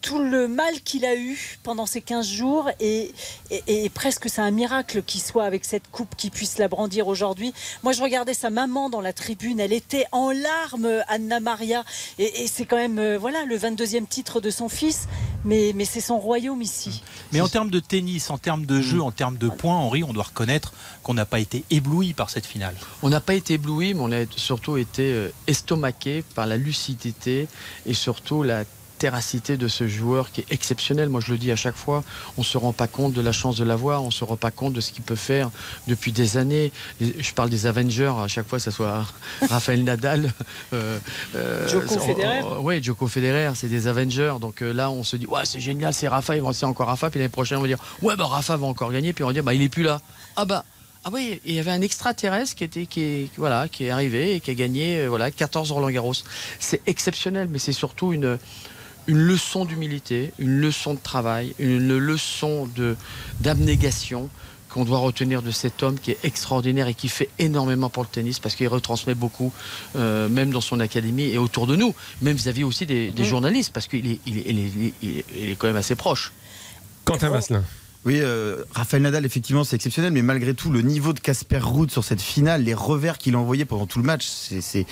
tout 0.00 0.18
le 0.22 0.48
mal 0.48 0.80
qu'il 0.82 1.04
a 1.04 1.16
eu 1.16 1.58
pendant 1.62 1.86
ces 1.86 2.00
15 2.00 2.26
jours 2.26 2.70
et, 2.80 3.12
et- 3.50 3.84
et 3.84 3.88
presque 3.88 4.28
c'est 4.28 4.40
un 4.40 4.50
miracle 4.50 5.02
qu'il 5.02 5.20
soit 5.20 5.44
avec 5.44 5.64
cette 5.64 5.88
coupe, 5.90 6.14
qu'il 6.16 6.30
puisse 6.30 6.58
la 6.58 6.68
brandir 6.68 7.08
aujourd'hui. 7.08 7.52
Moi, 7.82 7.92
je 7.92 8.02
regardais 8.02 8.34
sa 8.34 8.50
maman 8.50 8.90
dans 8.90 9.00
la 9.00 9.12
tribune, 9.12 9.60
elle 9.60 9.72
était 9.72 10.06
en 10.12 10.30
larmes, 10.30 11.02
Anna 11.08 11.40
Maria, 11.40 11.84
et, 12.18 12.42
et 12.42 12.46
c'est 12.46 12.64
quand 12.64 12.76
même 12.76 12.98
euh, 12.98 13.18
voilà 13.18 13.44
le 13.44 13.58
22e 13.58 14.06
titre 14.06 14.40
de 14.40 14.50
son 14.50 14.68
fils, 14.68 15.08
mais, 15.44 15.72
mais 15.74 15.84
c'est 15.84 16.00
son 16.00 16.18
royaume 16.18 16.62
ici. 16.62 17.02
Mais 17.32 17.40
en 17.40 17.48
termes 17.48 17.70
de 17.70 17.80
tennis, 17.80 18.30
en 18.30 18.38
termes 18.38 18.66
de 18.66 18.80
jeu, 18.80 19.00
en 19.02 19.10
termes 19.12 19.36
de 19.36 19.48
points, 19.48 19.76
Henri, 19.76 20.04
on 20.04 20.12
doit 20.12 20.24
reconnaître 20.24 20.72
qu'on 21.02 21.14
n'a 21.14 21.26
pas 21.26 21.40
été 21.40 21.64
ébloui 21.70 22.12
par 22.14 22.30
cette 22.30 22.46
finale. 22.46 22.74
on 23.02 23.08
n'a 23.08 23.20
pas 23.20 23.34
été 23.34 23.54
ébloui, 23.54 23.94
mais 23.94 24.00
on 24.00 24.12
a 24.12 24.24
surtout 24.36 24.76
été 24.76 25.02
euh, 25.12 25.32
estomaqué 25.46 26.22
par 26.34 26.46
la 26.46 26.56
lucidité 26.56 27.48
et 27.86 27.94
surtout 27.94 28.42
la 28.42 28.64
téracité 28.98 29.56
de 29.56 29.68
ce 29.68 29.88
joueur 29.88 30.30
qui 30.30 30.42
est 30.42 30.52
exceptionnel. 30.52 31.08
Moi, 31.08 31.20
je 31.24 31.32
le 31.32 31.38
dis 31.38 31.50
à 31.52 31.56
chaque 31.56 31.76
fois, 31.76 32.04
on 32.36 32.42
se 32.42 32.58
rend 32.58 32.72
pas 32.72 32.86
compte 32.88 33.12
de 33.14 33.20
la 33.20 33.32
chance 33.32 33.56
de 33.56 33.64
l'avoir, 33.64 34.02
on 34.04 34.10
se 34.10 34.24
rend 34.24 34.36
pas 34.36 34.50
compte 34.50 34.72
de 34.74 34.80
ce 34.80 34.92
qu'il 34.92 35.02
peut 35.02 35.14
faire 35.16 35.50
depuis 35.86 36.12
des 36.12 36.36
années. 36.36 36.72
Je 37.00 37.32
parle 37.32 37.48
des 37.50 37.66
Avengers 37.66 38.12
à 38.22 38.28
chaque 38.28 38.46
fois, 38.48 38.58
que 38.58 38.64
ce 38.64 38.70
soit 38.70 39.06
Raphaël 39.48 39.82
Nadal, 39.84 40.32
euh, 40.72 40.98
euh, 41.36 41.66
c'est- 41.68 41.98
Federer. 42.00 42.42
ouais, 42.60 42.82
Djoko 42.82 43.06
Federer, 43.06 43.52
c'est 43.54 43.68
des 43.68 43.86
Avengers. 43.86 44.34
Donc 44.40 44.62
euh, 44.62 44.72
là, 44.72 44.90
on 44.90 45.04
se 45.04 45.16
dit, 45.16 45.26
ouais, 45.26 45.42
c'est 45.44 45.60
génial, 45.60 45.94
c'est 45.94 46.08
Rafa, 46.08 46.36
il 46.36 46.42
va 46.42 46.52
c'est 46.52 46.66
encore 46.66 46.88
Rafa. 46.88 47.08
Puis 47.10 47.18
l'année 47.20 47.28
prochaine, 47.28 47.58
on 47.58 47.62
va 47.62 47.68
dire, 47.68 47.78
ouais, 48.02 48.16
bah 48.16 48.26
Rafa 48.26 48.56
va 48.56 48.66
encore 48.66 48.92
gagner. 48.92 49.12
Puis 49.12 49.24
on 49.24 49.28
va 49.28 49.32
dire, 49.32 49.44
bah 49.44 49.54
il 49.54 49.62
est 49.62 49.68
plus 49.68 49.82
là. 49.84 50.00
Ah 50.36 50.44
bah. 50.44 50.64
Ah 51.04 51.10
oui, 51.12 51.40
il 51.44 51.54
y 51.54 51.60
avait 51.60 51.70
un 51.70 51.80
extraterrestre 51.80 52.56
qui 52.56 52.64
était 52.64 52.84
qui 52.86 53.00
est, 53.02 53.28
voilà 53.38 53.68
qui 53.68 53.84
est 53.84 53.90
arrivé 53.90 54.34
et 54.34 54.40
qui 54.40 54.50
a 54.50 54.54
gagné 54.54 55.06
voilà 55.06 55.30
14 55.30 55.70
Roland 55.70 55.88
Garros. 55.90 56.12
C'est 56.58 56.82
exceptionnel, 56.86 57.46
mais 57.50 57.60
c'est 57.60 57.72
surtout 57.72 58.12
une 58.12 58.36
une 59.08 59.18
leçon 59.18 59.64
d'humilité, 59.64 60.32
une 60.38 60.60
leçon 60.60 60.94
de 60.94 61.00
travail, 61.00 61.54
une 61.58 61.96
leçon 61.98 62.68
de 62.76 62.94
d'abnégation 63.40 64.28
qu'on 64.68 64.84
doit 64.84 64.98
retenir 64.98 65.40
de 65.40 65.50
cet 65.50 65.82
homme 65.82 65.98
qui 65.98 66.10
est 66.10 66.18
extraordinaire 66.24 66.88
et 66.88 66.94
qui 66.94 67.08
fait 67.08 67.30
énormément 67.38 67.88
pour 67.88 68.02
le 68.02 68.08
tennis 68.10 68.38
parce 68.38 68.54
qu'il 68.54 68.68
retransmet 68.68 69.14
beaucoup, 69.14 69.50
euh, 69.96 70.28
même 70.28 70.50
dans 70.50 70.60
son 70.60 70.78
académie 70.78 71.24
et 71.30 71.38
autour 71.38 71.66
de 71.66 71.74
nous, 71.74 71.94
même 72.20 72.36
vis-à-vis 72.36 72.64
aussi 72.64 72.84
des, 72.84 73.10
des 73.10 73.24
journalistes, 73.24 73.72
parce 73.72 73.86
qu'il 73.88 74.06
est, 74.06 74.20
il 74.26 74.36
est, 74.38 74.44
il 74.46 74.58
est- 74.58 74.92
il 75.02 75.18
est- 75.18 75.24
il 75.38 75.48
est 75.50 75.56
quand 75.56 75.68
même 75.68 75.76
assez 75.76 75.94
proche. 75.96 76.32
Quentin 77.06 77.30
Vasselin. 77.30 77.64
Oui, 78.08 78.20
euh, 78.22 78.64
Raphaël 78.72 79.02
Nadal, 79.02 79.26
effectivement, 79.26 79.64
c'est 79.64 79.76
exceptionnel, 79.76 80.12
mais 80.12 80.22
malgré 80.22 80.54
tout, 80.54 80.70
le 80.70 80.80
niveau 80.80 81.12
de 81.12 81.20
Casper 81.20 81.58
Ruud 81.58 81.90
sur 81.90 82.04
cette 82.04 82.22
finale, 82.22 82.62
les 82.64 82.72
revers 82.72 83.18
qu'il 83.18 83.34
a 83.34 83.38
envoyés 83.38 83.66
pendant 83.66 83.84
tout 83.86 83.98
le 83.98 84.04
match, 84.06 84.26
c'est- 84.26 84.86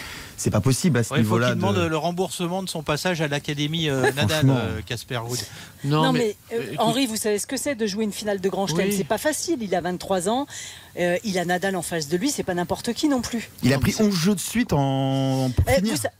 pas 0.50 0.60
possible 0.60 0.98
à 0.98 1.02
ce 1.02 1.12
Ouais, 1.14 1.20
il 1.20 1.24
faut 1.24 1.30
niveau-là. 1.30 1.46
qu'il 1.48 1.56
demande 1.56 1.76
de- 1.76 1.86
le 1.86 1.96
remboursement 1.96 2.62
de 2.62 2.68
son 2.68 2.82
passage 2.82 3.20
à 3.22 3.26
l'Académie 3.28 3.88
euh, 3.88 4.12
Nadal, 4.12 4.48
euh, 4.50 4.80
Casper 4.84 5.16
Ruud. 5.16 5.40
Non, 5.84 6.12
mais, 6.12 6.36
euh, 6.52 6.74
Henri, 6.78 7.06
vous 7.06 7.16
savez 7.16 7.38
ce 7.38 7.46
que 7.46 7.56
c'est 7.56 7.74
de 7.74 7.86
jouer 7.86 8.04
une 8.04 8.12
finale 8.12 8.40
de 8.40 8.48
Grand 8.50 8.66
Chelem? 8.66 8.88
Oui. 8.88 8.94
C'est 8.96 9.04
pas 9.04 9.18
facile. 9.18 9.56
Il 9.62 9.74
a 9.74 9.80
23 9.80 10.28
ans, 10.28 10.46
euh, 11.00 11.16
il 11.24 11.38
a 11.38 11.44
Nadal 11.46 11.74
en 11.74 11.82
face 11.82 12.08
de 12.08 12.16
lui, 12.18 12.30
c'est 12.30 12.42
pas 12.42 12.54
n'importe 12.54 12.92
qui 12.92 13.08
non 13.08 13.22
plus. 13.22 13.48
Il 13.62 13.72
a 13.72 13.78
pris 13.78 13.94
mais 13.98 14.04
11 14.06 14.14
jeux 14.14 14.34
de 14.34 14.40
suite 14.40 14.72
en. 14.74 15.48
vous 15.48 15.54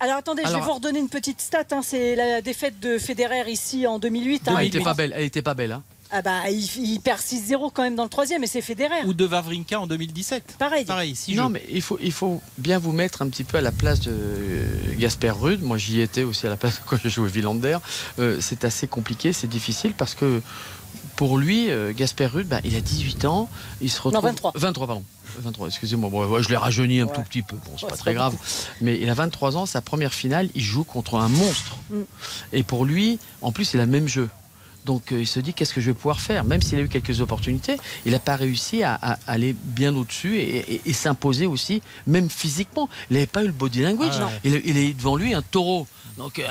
alors 0.01 0.17
attendez, 0.17 0.43
je 0.47 0.53
vais 0.53 0.61
vous 0.61 0.73
redonner 0.73 0.99
une 0.99 1.09
petite 1.11 1.41
stat. 1.43 1.65
hein, 1.73 1.83
c'est 1.85 2.17
la 2.17 2.41
défaite 2.41 2.81
de 2.81 2.97
Federer 2.99 3.51
ici 3.51 3.87
en 3.87 3.99
2008. 3.99 4.49
hein. 4.49 4.55
elle 4.59 4.65
Il 4.65 4.69
était 4.69 4.81
pas 4.81 4.95
belle, 4.95 5.13
elle 5.15 5.25
était 5.25 5.43
pas 5.43 5.55
belle. 5.55 5.73
hein. 5.73 5.83
Ah 6.11 6.23
bah, 6.23 6.49
il, 6.51 6.65
il 6.85 7.01
perd 7.01 7.21
6-0 7.21 7.71
quand 7.73 7.83
même 7.83 7.97
dans 7.97 8.05
le 8.05 8.09
troisième 8.09 8.45
et 8.45 8.47
c'est 8.47 8.61
Federer. 8.61 9.05
Ou 9.07 9.15
de 9.15 9.27
Wawrinka 9.27 9.81
en 9.81 9.87
2017. 9.87 10.57
Pareil. 10.59 10.85
Pareil, 10.85 11.17
si 11.17 11.35
Non, 11.35 11.49
mais 11.49 11.63
il 11.71 11.83
faut, 11.83 11.99
il 12.01 12.13
faut 12.13 12.41
bien 12.59 12.79
vous 12.79 12.93
mettre 12.93 13.23
un 13.23 13.29
petit 13.29 13.45
peu 13.45 13.59
à 13.59 13.61
la 13.61 13.73
place 13.73 14.01
de 14.01 14.13
euh, 14.13 14.95
Gasper 14.99 15.31
Rude. 15.31 15.63
Moi, 15.63 15.79
j'y 15.79 16.01
étais 16.01 16.23
aussi 16.23 16.47
à 16.47 16.51
la 16.51 16.57
place 16.57 16.81
quand 16.87 16.97
je 17.03 17.09
jouais 17.09 17.27
au 17.27 17.31
Villander. 17.31 17.79
Euh, 18.19 18.39
c'est 18.41 18.65
assez 18.65 18.87
compliqué, 18.87 19.33
c'est 19.33 19.47
difficile 19.49 19.95
parce 19.95 20.15
que 20.15 20.41
pour 21.17 21.39
lui, 21.39 21.71
euh, 21.71 21.93
Gasper 21.97 22.27
Rude, 22.27 22.47
bah, 22.49 22.61
il 22.65 22.77
a 22.77 22.81
18 22.81 23.25
ans. 23.25 23.49
Il 23.81 23.91
se 23.91 24.01
retrouve. 24.01 24.23
23. 24.25 24.53
23, 24.55 24.87
pardon. 24.87 25.05
23, 25.41 25.67
excusez-moi, 25.69 26.09
bon, 26.09 26.27
ouais, 26.27 26.43
je 26.43 26.49
l'ai 26.49 26.57
rajeuni 26.57 27.01
un 27.01 27.07
Ouais. 27.07 27.13
tout 27.15 27.21
petit 27.23 27.43
peu, 27.43 27.57
bon, 27.57 27.73
c'est 27.77 27.85
Ouais, 27.85 27.91
pas 27.91 27.97
très 27.97 28.13
pas 28.13 28.15
grave. 28.15 28.37
Mais 28.81 28.99
il 29.01 29.09
a 29.11 29.15
23 29.15 29.57
ans, 29.57 29.67
sa 29.67 29.81
première 29.83 30.15
finale, 30.15 30.49
il 30.55 30.63
joue 30.63 30.85
contre 30.85 31.17
un 31.17 31.29
monstre. 31.29 31.77
Mm. 31.91 32.01
Et 32.53 32.63
pour 32.63 32.85
lui, 32.85 33.19
en 33.43 33.53
plus, 33.53 33.75
il 33.75 33.81
a 33.81 33.85
le 33.85 33.91
même 33.91 34.09
jeu. 34.09 34.29
Donc 34.87 35.13
euh, 35.13 35.21
il 35.21 35.27
se 35.27 35.41
dit 35.41 35.53
qu'est-ce 35.53 35.75
que 35.75 35.81
je 35.81 35.91
vais 35.91 35.95
pouvoir 35.95 36.21
faire? 36.21 36.45
Même 36.45 36.63
s'il 36.63 36.79
a 36.79 36.83
eu 36.83 36.89
quelques 36.89 37.21
opportunités, 37.21 37.77
il 38.07 38.13
n'a 38.13 38.21
pas 38.21 38.37
réussi 38.37 38.83
à, 38.85 38.95
à 39.03 39.19
aller 39.27 39.53
bien 39.53 39.95
au-dessus 39.97 40.39
et, 40.39 40.75
et- 40.77 40.81
et 40.87 40.93
s'imposer 40.93 41.47
aussi, 41.47 41.83
même 42.07 42.31
physiquement. 42.31 42.89
Il 43.11 43.15
n'avait 43.15 43.27
pas 43.27 43.43
eu 43.43 43.47
le 43.49 43.53
body 43.53 43.83
language. 43.83 44.15
Ah 44.21 44.27
ouais. 44.27 44.33
il, 44.45 44.55
a- 44.55 44.61
il 44.65 44.77
est 44.79 44.95
devant 44.95 45.17
lui 45.17 45.35
un 45.35 45.43
taureau. 45.43 45.87
Donc 46.17 46.39
euh, 46.39 46.45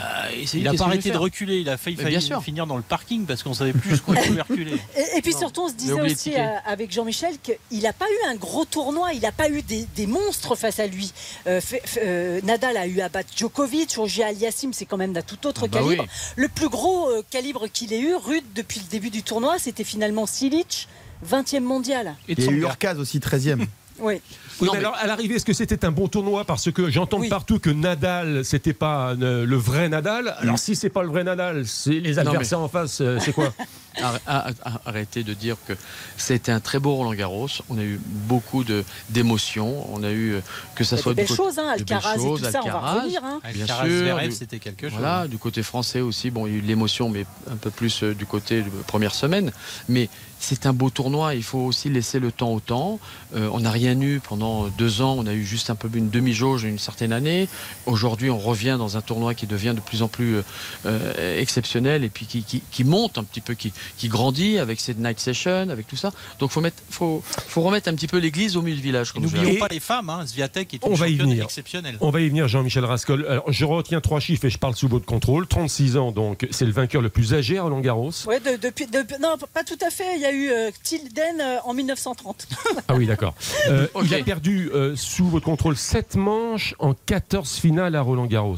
il 0.53 0.61
n'a 0.63 0.73
pas 0.75 0.83
arrêté 0.85 1.09
de 1.09 1.17
reculer, 1.17 1.57
il 1.59 1.69
a 1.69 1.77
failli, 1.77 1.95
bien 1.95 2.19
sûr. 2.19 2.41
finir 2.43 2.67
dans 2.67 2.77
le 2.77 2.83
parking 2.83 3.25
parce 3.25 3.41
qu'on 3.41 3.55
savait 3.55 3.73
plus 3.73 3.89
jusqu'où 3.91 4.13
il 4.15 4.21
pouvait 4.21 4.41
reculer. 4.41 4.75
Et, 4.95 5.17
et 5.17 5.21
puis 5.23 5.33
Non. 5.33 5.39
surtout, 5.39 5.61
on 5.63 5.69
se 5.69 5.73
disait 5.73 5.93
aussi 6.01 6.33
euh, 6.35 6.45
avec 6.65 6.91
Jean-Michel 6.91 7.35
qu'il 7.41 7.81
n'a 7.81 7.93
pas 7.93 8.05
eu 8.05 8.29
un 8.29 8.35
gros 8.35 8.63
tournoi, 8.65 9.13
il 9.13 9.21
n'a 9.21 9.31
pas 9.31 9.49
eu 9.49 9.63
des, 9.63 9.87
des 9.95 10.05
monstres 10.05 10.55
face 10.55 10.79
à 10.79 10.85
lui. 10.85 11.11
Euh, 11.47 11.59
euh, 11.97 12.39
Nadal 12.43 12.77
a 12.77 12.85
eu 12.85 13.01
à 13.01 13.09
battre 13.09 13.29
Djokovic, 13.35 13.95
Roger 13.95 14.23
Aliassim, 14.25 14.71
c'est 14.71 14.85
quand 14.85 14.97
même 14.97 15.13
d'un 15.13 15.23
tout 15.23 15.47
autre 15.47 15.61
Ah 15.65 15.67
bah 15.67 15.79
calibre. 15.79 16.03
oui. 16.03 16.09
Le 16.35 16.47
plus 16.47 16.69
gros 16.69 17.09
euh, 17.09 17.23
calibre 17.31 17.67
qu'il 17.67 17.91
ait 17.91 17.99
eu, 18.01 18.13
rude, 18.13 18.43
depuis 18.53 18.79
le 18.81 18.85
début 18.91 19.09
du 19.09 19.23
tournoi, 19.23 19.57
c'était 19.57 19.83
finalement 19.83 20.27
Silic, 20.27 20.87
20e 21.27 21.61
mondial. 21.61 22.15
Et 22.27 22.33
Il 22.37 22.43
y 22.43 22.47
a 22.47 22.51
eu. 22.51 22.61
Urkaz 22.61 22.99
aussi, 22.99 23.17
13e. 23.19 23.65
Oui. 23.99 24.15
Oui, 24.61 24.67
Non, 24.67 24.73
mais 24.73 24.79
mais- 24.79 24.85
alors, 24.85 24.95
à 24.97 25.07
l'arrivée, 25.07 25.35
est-ce 25.35 25.45
que 25.45 25.53
c'était 25.53 25.83
un 25.85 25.91
bon 25.91 26.07
tournoi 26.07 26.45
Parce 26.45 26.71
que 26.71 26.89
j'entends 26.89 27.19
Oui. 27.19 27.27
partout 27.29 27.59
que 27.59 27.69
Nadal, 27.69 28.45
c'était 28.45 28.73
pas 28.73 29.11
euh, 29.21 29.45
le 29.45 29.55
vrai 29.57 29.89
Nadal. 29.89 30.35
Alors, 30.39 30.57
si 30.59 30.75
c'est 30.75 30.89
pas 30.89 31.01
le 31.03 31.09
vrai 31.09 31.23
Nadal, 31.23 31.65
c'est 31.65 31.91
les 31.91 32.13
mais- 32.13 32.19
adversaires 32.19 32.59
en 32.61 32.67
face, 32.69 32.99
euh, 33.01 33.17
c'est 33.19 33.33
quoi? 33.33 33.53
Arr- 33.97 34.19
arr- 34.27 34.53
arr- 34.65 34.79
Arrêtez 34.85 35.23
de 35.23 35.33
dire 35.33 35.55
que 35.65 35.71
c'était 36.17 36.51
un 36.51 36.59
très 36.59 36.79
beau 36.79 36.95
Roland 36.95 37.13
Garros. 37.13 37.47
On 37.69 37.77
a 37.77 37.81
eu 37.83 37.97
beaucoup 38.03 38.65
de- 38.65 38.83
d'émotions. 39.09 39.87
On 39.93 40.03
a 40.03 40.11
eu 40.11 40.33
euh, 40.33 40.41
que 40.75 40.83
ça 40.83 40.95
Il 40.95 40.97
y 40.97 40.99
a 40.99 41.03
soit 41.03 41.13
des 41.13 41.23
belles 41.25 41.35
choses, 41.35 41.57
hein, 41.59 41.69
Alcaraz 41.73 42.15
et 42.15 42.19
choses, 42.19 42.41
tout 42.41 42.51
ça, 42.51 42.59
on 42.63 42.67
va 42.67 42.73
Alcaraz. 42.75 42.95
revenir. 42.99 43.21
hein. 43.23 43.39
Bien 43.53 43.61
Alcaraz, 43.63 43.87
sûr, 44.27 44.33
c'était 44.37 44.59
quelque 44.59 44.89
chose. 44.89 44.97
Voilà, 44.99 45.27
du 45.27 45.37
côté 45.37 45.63
français 45.63 46.01
aussi, 46.01 46.29
bon, 46.29 46.45
il 46.47 46.51
y 46.51 46.55
a 46.55 46.57
eu 46.57 46.61
de 46.61 46.67
l'émotion, 46.67 47.07
mais 47.09 47.25
un 47.49 47.55
peu 47.55 47.69
plus 47.71 48.03
du 48.03 48.25
côté 48.25 48.61
de 48.63 48.69
première 48.85 49.15
semaine. 49.15 49.51
Mais 49.87 50.09
c'est 50.45 50.65
un 50.65 50.73
beau 50.73 50.89
tournoi, 50.89 51.33
il 51.35 51.43
faut 51.43 51.59
aussi 51.59 51.89
laisser 51.89 52.19
le 52.19 52.31
temps 52.31 52.51
au 52.53 52.59
temps. 52.59 52.99
Euh, 53.35 53.49
on 53.51 53.61
n'a 53.61 53.71
rien 53.71 53.99
eu 53.99 54.19
pendant 54.19 54.67
deux 54.67 55.01
ans, 55.01 55.15
on 55.17 55.25
a 55.25 55.33
eu 55.33 55.43
juste 55.43 55.69
un 55.69 55.75
peu 55.75 55.89
une 55.93 56.09
demi-jauge 56.09 56.63
une 56.63 56.77
certaine 56.79 57.11
année. 57.13 57.47
Aujourd'hui, 57.85 58.29
on 58.29 58.37
revient 58.37 58.75
dans 58.77 58.97
un 58.97 59.01
tournoi 59.01 59.33
qui 59.33 59.47
devient 59.47 59.73
de 59.75 59.79
plus 59.81 60.01
en 60.03 60.07
plus 60.07 60.35
euh, 60.35 60.41
euh, 60.85 61.41
exceptionnel 61.41 62.03
et 62.03 62.09
puis 62.09 62.25
qui, 62.25 62.43
qui- 62.43 62.61
qui 62.71 62.83
monte 62.83 63.17
un 63.17 63.23
petit 63.23 63.41
peu, 63.41 63.53
qui, 63.55 63.73
qui 63.97 64.07
grandit 64.07 64.59
avec 64.59 64.79
cette 64.79 64.99
night 64.99 65.19
session, 65.19 65.69
avec 65.69 65.87
tout 65.87 65.95
ça. 65.95 66.11
Donc, 66.39 66.51
faut 66.51 66.61
mettre, 66.61 66.77
faut, 66.89 67.23
faut 67.25 67.61
remettre 67.61 67.89
un 67.89 67.93
petit 67.95 68.07
peu 68.07 68.17
l'église 68.17 68.57
au 68.57 68.61
milieu 68.61 68.75
du 68.75 68.81
village. 68.83 69.13
N'oublions 69.15 69.55
pas 69.55 69.67
les 69.69 69.79
femmes, 69.79 70.09
hein. 70.09 70.25
Sviatek 70.27 70.73
est 70.73 70.83
On 70.83 70.89
une 70.91 70.95
va 70.95 71.07
y 71.07 71.15
venir. 71.15 71.43
exceptionnelle. 71.43 71.97
On 72.01 72.09
va 72.11 72.21
y 72.21 72.29
venir, 72.29 72.47
Jean-Michel 72.47 72.85
Rascol. 72.85 73.25
Alors, 73.27 73.51
je 73.51 73.65
retiens 73.65 74.01
trois 74.01 74.19
chiffres 74.19 74.45
et 74.45 74.49
je 74.49 74.57
parle 74.57 74.75
sous 74.75 74.87
votre 74.87 75.05
contrôle. 75.05 75.47
36 75.47 75.97
ans, 75.97 76.11
donc, 76.11 76.47
c'est 76.51 76.65
le 76.65 76.71
vainqueur 76.71 77.01
le 77.01 77.09
plus 77.09 77.33
âgé 77.33 77.57
à 77.57 77.63
Roland 77.63 77.79
Garros. 77.79 78.11
De- 78.11 78.57
de- 78.57 79.21
non, 79.21 79.35
pas 79.53 79.63
tout 79.63 79.77
à 79.85 79.89
fait. 79.89 80.15
Il 80.15 80.21
y 80.21 80.25
a 80.25 80.33
eu 80.33 80.34
euh, 80.51 80.71
Tilden 80.83 81.39
euh, 81.41 81.57
en 81.63 81.73
1930. 81.73 82.47
Ah 82.87 82.95
oui, 82.95 83.05
d'accord. 83.07 83.33
Euh, 83.69 83.87
Ok. 83.95 84.03
Il 84.07 84.13
a 84.15 84.23
perdu 84.23 84.69
euh, 84.73 84.95
sous 84.95 85.25
votre 85.27 85.45
contrôle 85.45 85.75
7 85.75 86.15
manches 86.17 86.75
en 86.79 86.93
14 86.93 87.55
finales 87.57 87.95
à 87.95 88.01
Roland 88.01 88.25
Garros. 88.27 88.57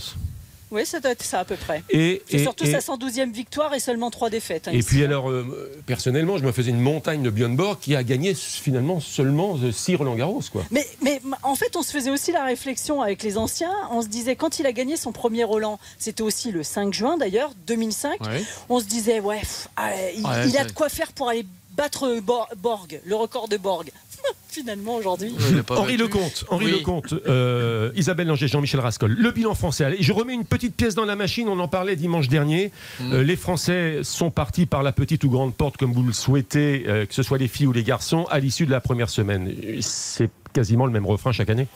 Oui, 0.70 0.86
ça 0.86 1.00
doit 1.00 1.12
être 1.12 1.24
ça 1.24 1.40
à 1.40 1.46
peu 1.46 1.56
près. 1.56 1.82
Et, 1.90 2.22
surtout 2.40 2.66
et- 2.66 2.72
sa 2.74 2.80
112e 2.80 3.32
victoire 3.32 3.74
et 3.74 3.80
seulement 3.80 4.12
trois 4.12 4.30
défaites. 4.30 4.68
hein, 4.68 4.72
Et 4.74 4.80
ici. 4.80 4.90
puis 4.90 5.04
alors, 5.06 5.30
euh, 5.30 5.72
personnellement, 5.86 6.38
je 6.38 6.44
me 6.44 6.52
faisais 6.52 6.72
une 6.72 6.82
montagne 6.82 7.24
de 7.24 7.30
Björn 7.30 7.56
Borg 7.56 7.78
qui 7.80 7.96
a 7.96 8.04
gagné 8.04 8.34
finalement 8.34 9.00
seulement 9.00 9.58
6 9.72 9.96
Roland 9.96 10.16
Garros. 10.16 10.42
Quoi. 10.52 10.64
Mais, 10.72 10.86
mais 11.02 11.22
en 11.44 11.56
fait, 11.56 11.78
on 11.78 11.84
se 11.84 11.92
faisait 11.94 12.10
aussi 12.12 12.34
la 12.34 12.44
réflexion 12.44 13.02
avec 13.02 13.24
les 13.24 13.38
anciens. 13.38 13.72
On 13.92 14.02
se 14.02 14.08
disait, 14.10 14.36
quand 14.36 14.60
il 14.60 14.66
a 14.66 14.74
gagné 14.74 14.98
son 14.98 15.14
premier 15.14 15.46
Roland, 15.46 15.80
c'était 16.00 16.24
aussi 16.24 16.52
le 16.52 16.64
5 16.64 16.94
juin 16.94 17.16
d'ailleurs, 17.18 17.52
2005. 17.68 18.20
Ouais. 18.26 18.44
On 18.68 18.82
se 18.82 18.86
disait, 18.86 19.22
ouais, 19.22 19.40
pff, 19.40 19.70
ah, 19.78 19.92
il, 20.18 20.26
Ouais, 20.26 20.50
il 20.50 20.58
a 20.58 20.66
de 20.66 20.74
quoi 20.74 20.90
faire 20.90 21.14
pour 21.14 21.30
aller 21.30 21.46
battre 21.78 22.20
Bor- 22.22 22.50
Borg, 22.62 23.00
le 23.06 23.16
record 23.16 23.48
de 23.48 23.58
Borg. 23.58 23.90
Finalement, 24.50 24.96
aujourd'hui. 24.96 25.36
Henri. 25.70 25.98
Lecomte, 25.98 26.46
Henri 26.50 26.66
Oui. 26.66 26.72
Lecomte, 26.80 27.14
euh, 27.28 27.92
Isabelle 27.96 28.26
Langer, 28.28 28.48
Jean-Michel 28.48 28.80
Rascol. 28.80 29.12
Le 29.12 29.32
bilan 29.32 29.54
français. 29.54 29.84
Allez, 29.86 29.98
je 30.02 30.12
remets 30.12 30.34
une 30.34 30.46
petite 30.46 30.76
pièce 30.76 30.96
dans 30.96 31.06
la 31.06 31.16
machine. 31.16 31.48
On 31.48 31.60
en 31.60 31.68
parlait 31.68 31.96
dimanche 31.96 32.28
dernier. 32.28 32.72
Mm. 33.00 33.14
Euh, 33.14 33.24
les 33.24 33.36
Français 33.36 34.00
sont 34.02 34.32
partis 34.32 34.66
par 34.66 34.82
la 34.82 34.92
petite 34.94 35.24
ou 35.26 35.30
grande 35.30 35.54
porte, 35.54 35.78
comme 35.78 35.94
vous 35.94 36.02
le 36.02 36.14
souhaitez, 36.14 36.86
euh, 36.88 37.06
que 37.06 37.14
ce 37.14 37.22
soit 37.22 37.38
les 37.38 37.48
filles 37.48 37.68
ou 37.68 37.72
les 37.72 37.84
garçons, 37.84 38.26
à 38.32 38.40
l'issue 38.40 38.66
de 38.66 38.72
la 38.72 38.82
première 38.82 39.10
semaine. 39.10 39.54
C'est 39.82 40.32
quasiment 40.54 40.88
le 40.88 40.92
même 40.92 41.06
refrain 41.06 41.32
chaque 41.32 41.52
année. 41.52 41.68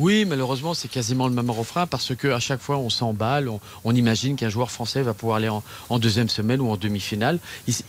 Oui, 0.00 0.24
malheureusement, 0.24 0.72
c'est 0.72 0.88
quasiment 0.88 1.28
le 1.28 1.34
même 1.34 1.50
refrain 1.50 1.86
parce 1.86 2.14
que 2.16 2.28
à 2.28 2.40
chaque 2.40 2.62
fois, 2.62 2.78
on 2.78 2.88
s'emballe, 2.88 3.50
on, 3.84 3.94
imagine 3.94 4.34
qu'un 4.34 4.48
joueur 4.48 4.70
français 4.70 5.02
va 5.02 5.12
pouvoir 5.12 5.36
aller 5.36 5.50
en, 5.50 5.98
deuxième 5.98 6.30
semaine 6.30 6.62
ou 6.62 6.70
en 6.70 6.78
demi-finale. 6.78 7.38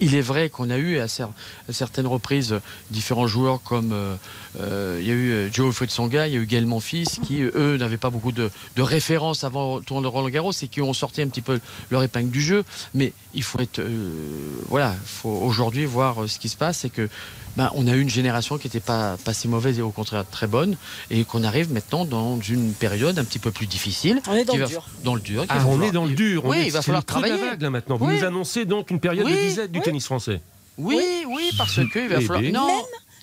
Il, 0.01 0.13
est 0.13 0.21
vrai 0.21 0.49
qu'on 0.49 0.69
a 0.69 0.77
eu 0.77 0.99
à, 0.99 1.05
cer- 1.05 1.29
à 1.69 1.71
certaines 1.71 2.07
reprises 2.07 2.59
différents 2.89 3.27
joueurs 3.27 3.63
comme 3.63 3.93
euh, 3.93 4.15
euh, 4.59 4.97
il 4.99 5.07
y 5.07 5.11
a 5.11 5.13
eu 5.13 5.31
euh, 5.31 5.49
Joe 5.53 5.73
Tsonga, 5.73 6.27
il 6.27 6.33
y 6.33 6.37
a 6.37 6.41
eu 6.41 6.45
Gaël 6.45 6.65
Monfils 6.65 7.07
qui 7.25 7.43
eux 7.43 7.77
n'avaient 7.77 7.95
pas 7.95 8.09
beaucoup 8.09 8.33
de, 8.33 8.51
références 8.77 9.45
avant 9.45 9.77
le 9.77 9.83
tour 9.83 10.01
de 10.01 10.07
Roland 10.07 10.27
Garros 10.27 10.51
et 10.51 10.67
qui 10.67 10.81
ont 10.81 10.91
sorti 10.91 11.21
un 11.21 11.29
petit 11.29 11.39
peu 11.39 11.61
leur 11.91 12.03
épingle 12.03 12.29
du 12.29 12.41
jeu. 12.41 12.65
Mais 12.93 13.13
il 13.33 13.43
faut 13.43 13.59
être 13.59 13.81
faut 15.05 15.29
aujourd'hui 15.29 15.85
voir 15.85 16.27
ce 16.27 16.39
qui 16.39 16.49
se 16.49 16.57
passe, 16.57 16.79
c'est 16.79 16.89
que 16.89 17.07
ben, 17.57 17.69
on 17.75 17.87
a 17.87 17.95
eu 17.95 18.01
une 18.01 18.09
génération 18.09 18.57
qui 18.57 18.67
n'était 18.67 18.79
pas, 18.79 19.17
pas 19.25 19.33
si 19.33 19.47
mauvaise 19.47 19.77
et 19.77 19.81
au 19.81 19.91
contraire 19.91 20.23
très 20.29 20.47
bonne, 20.47 20.77
et 21.09 21.25
qu'on 21.25 21.43
arrive 21.43 21.71
maintenant 21.73 22.00
dans 22.05 22.39
une 22.41 22.73
période 22.73 23.17
un 23.19 23.23
petit 23.23 23.39
peu 23.39 23.51
plus 23.51 23.67
difficile. 23.67 24.21
On 24.27 24.35
est 24.35 24.45
dans 24.45 24.55
le 24.55 24.65
dur. 24.67 24.87
Dans 25.03 25.15
le 25.15 25.21
dur. 25.21 25.41
qu'il 25.43 25.51
Ah, 25.51 25.57
on 25.65 25.71
falloir- 25.71 25.83
est 25.89 25.91
dans 25.91 26.05
le 26.05 26.13
dur. 26.13 26.45
On 26.45 26.49
Oui, 26.49 26.57
est- 26.59 26.65
il 26.67 26.71
va 26.71 26.81
falloir 26.81 27.05
travailler. 27.05 27.37
vague, 27.37 27.61
là, 27.61 27.69
maintenant. 27.69 27.97
Vous 27.97 28.05
Oui. 28.05 28.17
nous 28.19 28.23
annoncez 28.25 28.65
donc 28.65 28.91
une 28.91 28.99
période 28.99 29.27
de 29.27 29.31
disette 29.33 29.71
du 29.71 29.79
oui. 29.79 29.85
tennis 29.85 30.05
français. 30.05 30.41
Oui, 30.77 30.99
oui, 31.27 31.51
parce 31.57 31.75
qu'il 31.75 32.07
va 32.07 32.17
Eh 32.19 32.21
falloir. 32.21 32.41
ben. 32.41 32.53
Non, 32.53 32.67
Même 32.67 32.75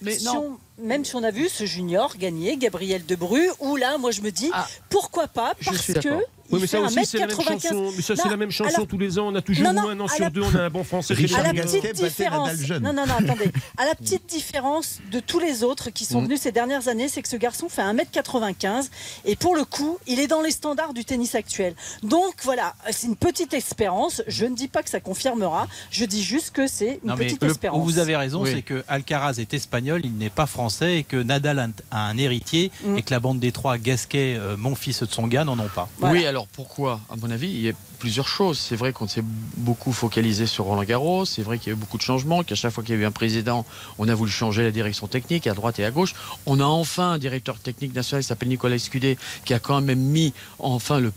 mais 0.02 0.18
Si 0.18 0.24
non. 0.26 0.58
on- 0.80 0.84
même 0.86 1.04
si 1.04 1.16
on 1.16 1.22
a 1.24 1.30
vu 1.30 1.48
ce 1.48 1.64
junior 1.66 2.16
gagner, 2.18 2.56
Gabriel 2.56 3.04
Debru, 3.04 3.40
où 3.60 3.76
là, 3.76 3.98
moi 3.98 4.10
je 4.12 4.20
me 4.20 4.30
dis, 4.30 4.50
Ah, 4.52 4.66
pourquoi 4.90 5.26
pas? 5.26 5.54
Je 5.60 5.66
Parce 5.66 5.78
suis 5.82 5.94
que 5.94 6.00
Oui, 6.50 6.58
mais 6.60 6.66
ça 6.66 6.80
aussi, 6.80 7.04
c'est 7.04 7.18
la 7.18 7.26
même 7.26 7.36
1m95. 7.36 7.62
chanson. 7.62 7.92
Mais 7.96 8.02
ça, 8.02 8.16
c'est 8.16 8.28
la 8.28 8.36
même 8.36 8.50
chanson 8.50 8.86
tous 8.86 8.98
les 8.98 9.18
ans. 9.18 9.28
On 9.28 9.34
a 9.34 9.42
toujours 9.42 9.66
un 9.66 10.00
an 10.00 10.08
sur 10.08 10.30
deux, 10.30 10.42
on 10.42 10.54
a 10.54 10.62
un 10.64 10.70
bon 10.70 10.84
français. 10.84 11.14
Richard 11.14 11.40
à 11.40 11.42
la 11.44 11.52
Gasquet 11.52 11.80
petite 11.80 12.04
différence. 12.04 12.48
Nadal 12.48 12.66
jeune. 12.66 12.82
Non, 12.82 12.92
non, 12.92 13.06
non, 13.06 13.14
attendez. 13.18 13.50
À 13.76 13.84
la 13.86 13.94
petite 13.94 14.26
différence 14.26 14.98
de 15.12 15.20
tous 15.20 15.38
les 15.38 15.62
autres 15.64 15.90
qui 15.90 16.04
sont 16.04 16.20
Mm. 16.20 16.24
venus 16.24 16.40
ces 16.40 16.52
dernières 16.52 16.88
années, 16.88 17.08
c'est 17.08 17.22
que 17.22 17.28
ce 17.28 17.36
garçon 17.36 17.68
fait 17.68 17.82
1m95 17.82 18.90
et 19.24 19.36
pour 19.36 19.54
le 19.56 19.64
coup, 19.64 19.98
il 20.06 20.20
est 20.20 20.26
dans 20.26 20.40
les 20.42 20.50
standards 20.50 20.94
du 20.94 21.04
tennis 21.04 21.34
actuel. 21.34 21.74
Donc 22.02 22.34
voilà, 22.42 22.74
c'est 22.90 23.06
une 23.06 23.16
petite 23.16 23.52
espérance. 23.54 24.22
Je 24.26 24.44
ne 24.46 24.54
dis 24.54 24.68
pas 24.68 24.82
que 24.82 24.90
ça 24.90 25.00
confirmera. 25.00 25.66
Je 25.90 26.04
dis 26.04 26.22
juste 26.22 26.50
que 26.52 26.66
c'est 26.66 27.00
une 27.02 27.10
Non, 27.10 27.16
petite 27.16 27.42
le- 27.42 27.50
espérance. 27.50 27.78
où 27.78 27.84
vous 27.84 27.98
avez 27.98 28.16
raison, 28.16 28.42
Oui. 28.42 28.50
c'est 28.54 28.62
que 28.62 28.84
Alcaraz 28.88 29.34
est 29.38 29.52
espagnol, 29.54 30.00
il 30.04 30.14
n'est 30.16 30.30
pas 30.30 30.46
français, 30.46 30.98
et 30.98 31.04
que 31.04 31.16
Nadal 31.22 31.70
a 31.90 32.08
un- 32.08 32.18
héritier, 32.18 32.70
Mm. 32.84 32.98
et 32.98 33.02
que 33.02 33.10
la 33.12 33.20
bande 33.20 33.38
des 33.40 33.52
trois, 33.52 33.78
Gasquet, 33.78 34.36
euh, 34.38 34.56
mon 34.56 34.74
fils 34.74 35.04
Tsonga, 35.04 35.44
n'en 35.44 35.58
ont 35.58 35.68
pas. 35.74 35.88
Voilà. 35.98 36.14
Oui, 36.14 36.26
alors 36.26 36.37
pourquoi 36.46 37.00
À 37.10 37.16
mon 37.16 37.30
avis, 37.30 37.48
il 37.48 37.60
y 37.60 37.68
a 37.68 37.72
plusieurs 37.98 38.28
choses. 38.28 38.58
C'est 38.58 38.76
vrai 38.76 38.92
qu'on 38.92 39.08
s'est 39.08 39.24
beaucoup 39.56 39.92
focalisé 39.92 40.46
sur 40.46 40.64
Roland 40.64 40.84
Garros. 40.84 41.24
C'est 41.24 41.42
vrai 41.42 41.58
qu'il 41.58 41.68
y 41.68 41.70
a 41.70 41.76
eu 41.76 41.80
beaucoup 41.80 41.96
de 41.96 42.02
changements. 42.02 42.42
Qu'à 42.42 42.54
chaque 42.54 42.72
fois 42.72 42.84
qu'il 42.84 42.94
y 42.94 42.98
a 42.98 43.00
eu 43.00 43.04
un 43.04 43.10
président, 43.10 43.66
on 43.98 44.08
a 44.08 44.14
voulu 44.14 44.30
changer 44.30 44.62
la 44.62 44.70
direction 44.70 45.06
technique 45.06 45.46
à 45.46 45.54
droite 45.54 45.78
et 45.78 45.84
à 45.84 45.90
gauche. 45.90 46.14
On 46.46 46.60
a 46.60 46.64
enfin 46.64 47.12
un 47.12 47.18
directeur 47.18 47.58
technique 47.58 47.94
national 47.94 48.22
qui 48.22 48.28
s'appelle 48.28 48.48
Nicolas 48.48 48.76
Escudé, 48.76 49.18
qui 49.44 49.54
a 49.54 49.58
quand 49.58 49.80
même 49.80 50.00
mis 50.00 50.32
enfin 50.58 51.00
le 51.00 51.12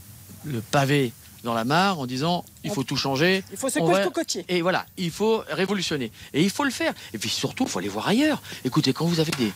pavé 0.71 1.13
dans 1.43 1.53
la 1.53 1.63
mare 1.65 1.99
en 1.99 2.05
disant 2.05 2.45
il 2.63 2.71
faut 2.71 2.83
tout 2.83 2.95
changer. 2.95 3.43
Il 3.51 3.57
faut 3.57 3.69
secouer 3.69 3.93
va- 3.93 3.99
le 3.99 4.05
cocotier. 4.05 4.45
Et 4.47 4.61
voilà, 4.61 4.85
il 4.97 5.09
faut 5.11 5.43
révolutionner. 5.49 6.11
Et 6.33 6.41
il 6.43 6.49
faut 6.49 6.63
le 6.63 6.69
faire. 6.71 6.93
Et 7.13 7.17
puis 7.17 7.29
surtout, 7.29 7.63
il 7.63 7.69
faut 7.69 7.79
aller 7.79 7.87
voir 7.89 8.07
ailleurs. 8.07 8.41
Écoutez, 8.65 8.93
quand 8.93 9.05
vous 9.05 9.19
avez 9.19 9.31
des, 9.37 9.51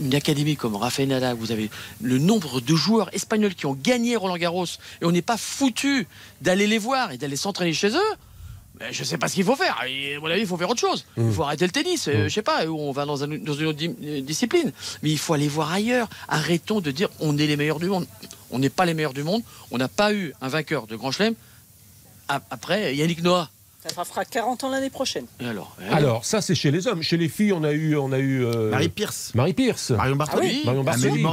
une, 0.00 0.14
académie 0.14 0.56
comme 0.56 0.76
Rafael 0.76 1.08
Nadal, 1.08 1.36
vous 1.36 1.52
avez 1.52 1.70
le 2.02 2.18
nombre 2.18 2.60
de 2.60 2.74
joueurs 2.74 3.08
espagnols 3.14 3.54
qui 3.54 3.66
ont 3.66 3.74
gagné 3.74 4.16
Roland 4.16 4.36
Garros, 4.36 4.66
et 5.00 5.04
on 5.04 5.10
n'est 5.12 5.22
pas 5.22 5.36
foutu 5.36 6.06
d'aller 6.42 6.66
les 6.66 6.78
voir 6.78 7.12
et 7.12 7.18
d'aller 7.18 7.36
s'entraîner 7.36 7.72
chez 7.72 7.88
eux. 7.90 8.10
Ben, 8.78 8.92
je 8.92 9.00
ne 9.00 9.04
sais 9.06 9.18
pas 9.18 9.26
ce 9.28 9.34
qu'il 9.34 9.44
faut 9.44 9.56
faire. 9.56 9.76
À 9.80 10.20
mon 10.20 10.26
avis, 10.30 10.42
il 10.42 10.46
faut 10.46 10.56
faire 10.56 10.70
autre 10.70 10.80
chose. 10.80 11.04
Il 11.16 11.32
faut 11.32 11.42
arrêter 11.42 11.64
le 11.64 11.72
tennis. 11.72 12.06
euh, 12.06 12.28
Je 12.28 12.34
sais 12.34 12.42
pas, 12.42 12.64
ou 12.66 12.78
on 12.78 12.92
va 12.92 13.06
dans, 13.06 13.24
un- 13.24 13.38
dans 13.38 13.54
une 13.54 13.66
autre 13.66 13.78
di- 13.78 13.90
euh, 14.04 14.20
discipline. 14.20 14.70
Mais 15.02 15.10
il 15.10 15.18
faut 15.18 15.32
aller 15.34 15.48
voir 15.48 15.72
ailleurs. 15.72 16.08
Arrêtons 16.28 16.80
de 16.80 16.92
dire 16.92 17.08
on 17.18 17.36
est 17.38 17.46
les 17.48 17.56
meilleurs 17.56 17.80
du 17.80 17.86
monde. 17.86 18.06
On 18.50 18.58
n'est 18.58 18.70
pas 18.70 18.84
les 18.84 18.94
meilleurs 18.94 19.14
du 19.14 19.22
monde. 19.22 19.42
On 19.70 19.78
n'a 19.78 19.88
pas 19.88 20.12
eu 20.12 20.32
un 20.40 20.48
vainqueur 20.48 20.86
de 20.86 20.96
Grand 20.96 21.10
Chelem 21.10 21.34
après 22.28 22.94
Yannick 22.94 23.22
Noah. 23.22 23.48
Ça 23.94 24.04
fera 24.04 24.24
40 24.24 24.64
ans 24.64 24.70
l'année 24.70 24.90
prochaine. 24.90 25.24
Et 25.40 25.46
alors 25.46 25.76
eh 25.80 25.94
Alors, 25.94 26.24
ça, 26.24 26.42
c'est 26.42 26.54
chez 26.54 26.70
les 26.70 26.88
hommes. 26.88 27.02
Chez 27.02 27.16
les 27.16 27.28
filles, 27.28 27.52
on 27.52 27.62
a 27.62 27.72
eu. 27.72 27.96
On 27.96 28.12
a 28.12 28.18
eu 28.18 28.44
euh, 28.44 28.70
Marie 28.70 28.88
Pierce. 28.88 29.32
Marie 29.34 29.54
Pierce. 29.54 29.90
Marion 29.90 30.16
Bartoli. 30.16 30.46
Ah 30.46 30.50
oui. 30.52 30.62
Marion 30.64 30.84
Bartoli. 30.84 31.24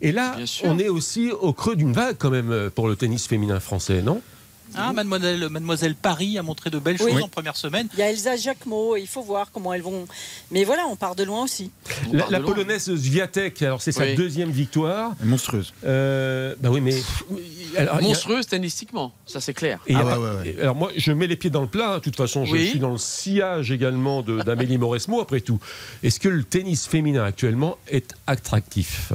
Et 0.00 0.12
là, 0.12 0.36
on 0.64 0.78
est 0.78 0.88
aussi 0.88 1.30
au 1.30 1.52
creux 1.52 1.76
d'une 1.76 1.92
vague, 1.92 2.16
quand 2.18 2.30
même, 2.30 2.70
pour 2.74 2.88
le 2.88 2.96
tennis 2.96 3.26
féminin 3.26 3.60
français, 3.60 4.02
non? 4.02 4.20
Ah, 4.74 4.92
mademoiselle, 4.92 5.48
mademoiselle 5.48 5.94
Paris 5.94 6.38
a 6.38 6.42
montré 6.42 6.70
de 6.70 6.78
belles 6.78 6.96
Oui. 7.00 7.06
choses 7.10 7.16
Oui. 7.16 7.22
en 7.22 7.28
première 7.28 7.56
semaine. 7.56 7.88
Il 7.94 7.98
y 8.00 8.02
a 8.02 8.10
Elsa 8.10 8.36
Jacquemot, 8.36 8.96
il 8.96 9.06
faut 9.06 9.22
voir 9.22 9.50
comment 9.52 9.72
elles 9.72 9.82
vont. 9.82 10.06
Mais 10.50 10.64
voilà, 10.64 10.86
on 10.88 10.96
part 10.96 11.14
de 11.14 11.24
loin 11.24 11.44
aussi. 11.44 11.70
On 12.08 12.12
La, 12.16 12.38
loin. 12.38 12.40
polonaise 12.48 12.92
Zviatek, 12.94 13.62
alors 13.62 13.82
c'est 13.82 13.92
sa 13.92 14.14
deuxième 14.14 14.50
victoire. 14.50 15.12
Monstrueuse. 15.22 15.72
Euh, 15.84 16.54
bah 16.60 16.70
oui, 16.70 16.80
mais. 16.80 16.94
alors, 17.76 17.96
y 18.00 18.04
a- 18.04 18.08
Monstrueuse 18.08 18.46
tennistiquement, 18.46 19.12
ça 19.26 19.40
c'est 19.40 19.54
clair. 19.54 19.80
Ah 19.88 19.92
ouais, 19.92 20.02
pas- 20.10 20.18
ouais, 20.20 20.30
ouais. 20.36 20.54
et 20.58 20.60
Alors 20.60 20.74
moi, 20.76 20.90
je 20.96 21.12
mets 21.12 21.26
les 21.26 21.36
pieds 21.36 21.50
dans 21.50 21.62
le 21.62 21.68
plat. 21.68 21.94
hein. 21.94 21.98
De 21.98 22.02
toute 22.02 22.16
façon, 22.16 22.44
je 22.44 22.52
Oui. 22.52 22.68
suis 22.70 22.78
dans 22.78 22.90
le 22.90 22.98
sillage 22.98 23.70
également 23.70 24.22
de- 24.22 24.42
d'Amélie 24.42 24.78
Mauresmo, 24.78 25.20
après 25.20 25.40
tout. 25.40 25.58
Est-ce 26.02 26.18
que 26.20 26.28
le 26.28 26.44
tennis 26.44 26.86
féminin 26.86 27.24
actuellement 27.24 27.76
est 27.88 28.14
attractif? 28.26 29.12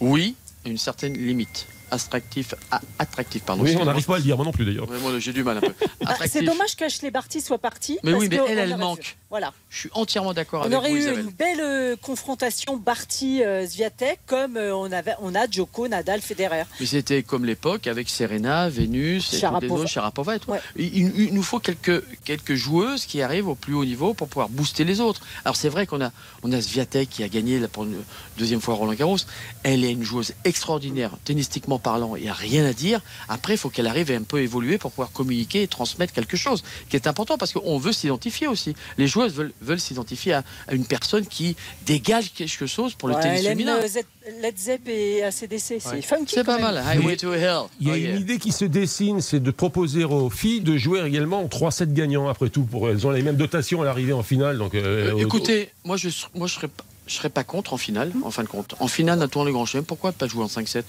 Oui, 0.00 0.34
à 0.64 0.68
une 0.68 0.78
certaine 0.78 1.14
limite. 1.14 1.66
Attractif, 1.90 2.54
ah, 2.70 2.80
attractif, 2.98 3.42
pardon. 3.42 3.62
Oui, 3.62 3.76
on 3.80 3.84
n'arrive 3.84 4.04
pas 4.06 4.14
à 4.14 4.18
le 4.18 4.22
dire, 4.22 4.36
moi 4.36 4.44
non 4.44 4.52
plus 4.52 4.64
d'ailleurs. 4.64 4.88
Ouais, 4.88 4.98
moi, 4.98 5.12
j'ai 5.18 5.32
du 5.32 5.44
mal 5.44 5.58
un 5.58 5.60
peu. 5.60 5.74
Ah, 6.04 6.10
Attractif. 6.12 6.32
c'est 6.32 6.42
dommage 6.42 6.76
qu'Ashley 6.76 7.10
Barty 7.10 7.40
soit 7.40 7.58
partie. 7.58 7.98
Mais 8.02 8.12
parce 8.12 8.22
oui, 8.22 8.28
mais 8.30 8.38
que 8.38 8.42
elle, 8.48 8.58
elle 8.58 8.76
manque. 8.76 9.16
Voilà. 9.34 9.52
Je 9.68 9.80
suis 9.80 9.90
entièrement 9.94 10.32
d'accord 10.32 10.60
On 10.60 10.66
avec 10.66 10.78
aurait 10.78 10.90
vous, 10.90 10.94
eu 10.94 11.00
Isabelle. 11.00 11.24
une 11.24 11.30
belle 11.30 11.60
euh, 11.60 11.96
confrontation 12.00 12.76
Barty-Sviatek 12.76 14.20
comme 14.26 14.56
euh, 14.56 14.72
on, 14.76 14.92
avait, 14.92 15.16
on 15.20 15.34
a 15.34 15.50
Djoko, 15.50 15.88
Nadal, 15.88 16.20
Federer. 16.20 16.62
Mais 16.78 16.86
c'était 16.86 17.24
comme 17.24 17.44
l'époque 17.44 17.88
avec 17.88 18.08
Serena, 18.08 18.68
Vénus, 18.68 19.34
et 19.34 19.38
Sharapova. 19.38 19.74
autres, 19.74 19.88
Sharapova 19.88 20.36
et 20.36 20.38
tout. 20.38 20.52
Ouais. 20.52 20.60
Il, 20.76 21.34
nous 21.34 21.42
faut 21.42 21.58
quelques, 21.58 22.04
quelques 22.22 22.54
joueuses 22.54 23.06
qui 23.06 23.22
arrivent 23.22 23.48
au 23.48 23.56
plus 23.56 23.74
haut 23.74 23.84
niveau 23.84 24.14
pour 24.14 24.28
pouvoir 24.28 24.48
booster 24.48 24.84
les 24.84 25.00
autres. 25.00 25.22
Alors 25.44 25.56
c'est 25.56 25.68
vrai 25.68 25.88
qu'on 25.88 26.00
a, 26.00 26.12
on 26.44 26.52
a 26.52 26.62
Sviatek 26.62 27.10
qui 27.10 27.24
a 27.24 27.28
gagné 27.28 27.58
la, 27.58 27.66
pour 27.66 27.82
une 27.82 28.04
deuxième 28.38 28.60
fois 28.60 28.74
Roland 28.76 28.94
Garros. 28.94 29.16
Elle 29.64 29.82
est 29.82 29.90
une 29.90 30.04
joueuse 30.04 30.32
extraordinaire, 30.44 31.10
tennistiquement 31.24 31.80
parlant, 31.80 32.14
il 32.14 32.22
n'y 32.22 32.28
a 32.28 32.34
rien 32.34 32.64
à 32.64 32.72
dire. 32.72 33.00
Après, 33.28 33.54
il 33.54 33.58
faut 33.58 33.68
qu'elle 33.68 33.88
arrive 33.88 34.12
à 34.12 34.14
un 34.14 34.22
peu 34.22 34.40
évoluer 34.42 34.78
pour 34.78 34.92
pouvoir 34.92 35.10
communiquer 35.10 35.62
et 35.62 35.66
transmettre 35.66 36.12
quelque 36.12 36.36
chose 36.36 36.62
qui 36.88 36.94
est 36.94 37.08
important 37.08 37.36
parce 37.36 37.52
qu'on 37.52 37.78
veut 37.78 37.92
s'identifier 37.92 38.46
aussi. 38.46 38.76
Les 38.96 39.08
joueuses 39.28 39.34
veulent, 39.36 39.52
veulent 39.60 39.80
s'identifier 39.80 40.34
à, 40.34 40.44
à 40.68 40.74
une 40.74 40.84
personne 40.86 41.26
qui 41.26 41.56
dégage 41.86 42.32
quelque 42.32 42.66
chose 42.66 42.94
pour 42.94 43.08
le 43.08 43.14
Ouais, 43.16 43.22
tennis 43.22 43.42
féminin. 43.46 43.76
euh, 43.82 44.02
Led 44.40 44.56
Zepp 44.58 44.88
et 44.88 45.22
ACDC. 45.24 45.80
C'est 45.80 46.02
funky. 46.02 46.34
C'est 46.34 46.44
pas 46.44 46.54
même. 46.58 46.74
mal. 46.74 46.78
Highway 46.86 47.16
to 47.16 47.32
Hell. 47.34 47.62
Il 47.80 47.88
y 47.88 47.90
a 47.90 47.94
Oh, 47.94 47.96
une 47.96 48.02
yeah. 48.04 48.16
idée 48.16 48.38
qui 48.38 48.52
se 48.52 48.64
dessine, 48.64 49.20
c'est 49.20 49.40
de 49.40 49.50
proposer 49.50 50.04
aux 50.04 50.30
filles 50.30 50.60
de 50.60 50.76
jouer 50.76 51.00
également 51.06 51.40
en 51.42 51.48
3 51.48 51.70
sets 51.70 51.86
gagnants 51.88 52.28
après 52.28 52.48
tout. 52.48 52.62
Pour, 52.64 52.88
elles 52.88 53.06
ont 53.06 53.10
les 53.10 53.22
mêmes 53.22 53.36
dotations 53.36 53.82
à 53.82 53.84
l'arrivée 53.84 54.12
en 54.14 54.22
finale. 54.22 54.58
Donc, 54.58 54.74
euh, 54.74 55.10
Euh, 55.10 55.12
au- 55.14 55.18
écoutez, 55.18 55.70
moi 55.84 55.96
je 55.96 56.08
ser- 56.08 56.26
moi 56.34 56.46
je 56.46 56.54
serais 56.54 56.68
pas 56.68 56.84
je 57.06 57.12
serais 57.12 57.28
pas 57.28 57.44
contre 57.44 57.74
en 57.74 57.76
finale, 57.76 58.12
en 58.22 58.30
fin 58.30 58.42
de 58.44 58.48
compte. 58.48 58.74
En 58.80 58.88
finale 58.88 59.18
d'un 59.18 59.28
tournoi 59.28 59.52
Grand 59.52 59.66
Chelem, 59.66 59.84
pourquoi 59.84 60.12
pas 60.12 60.26
jouer 60.26 60.42
en 60.42 60.48
5-7 60.48 60.86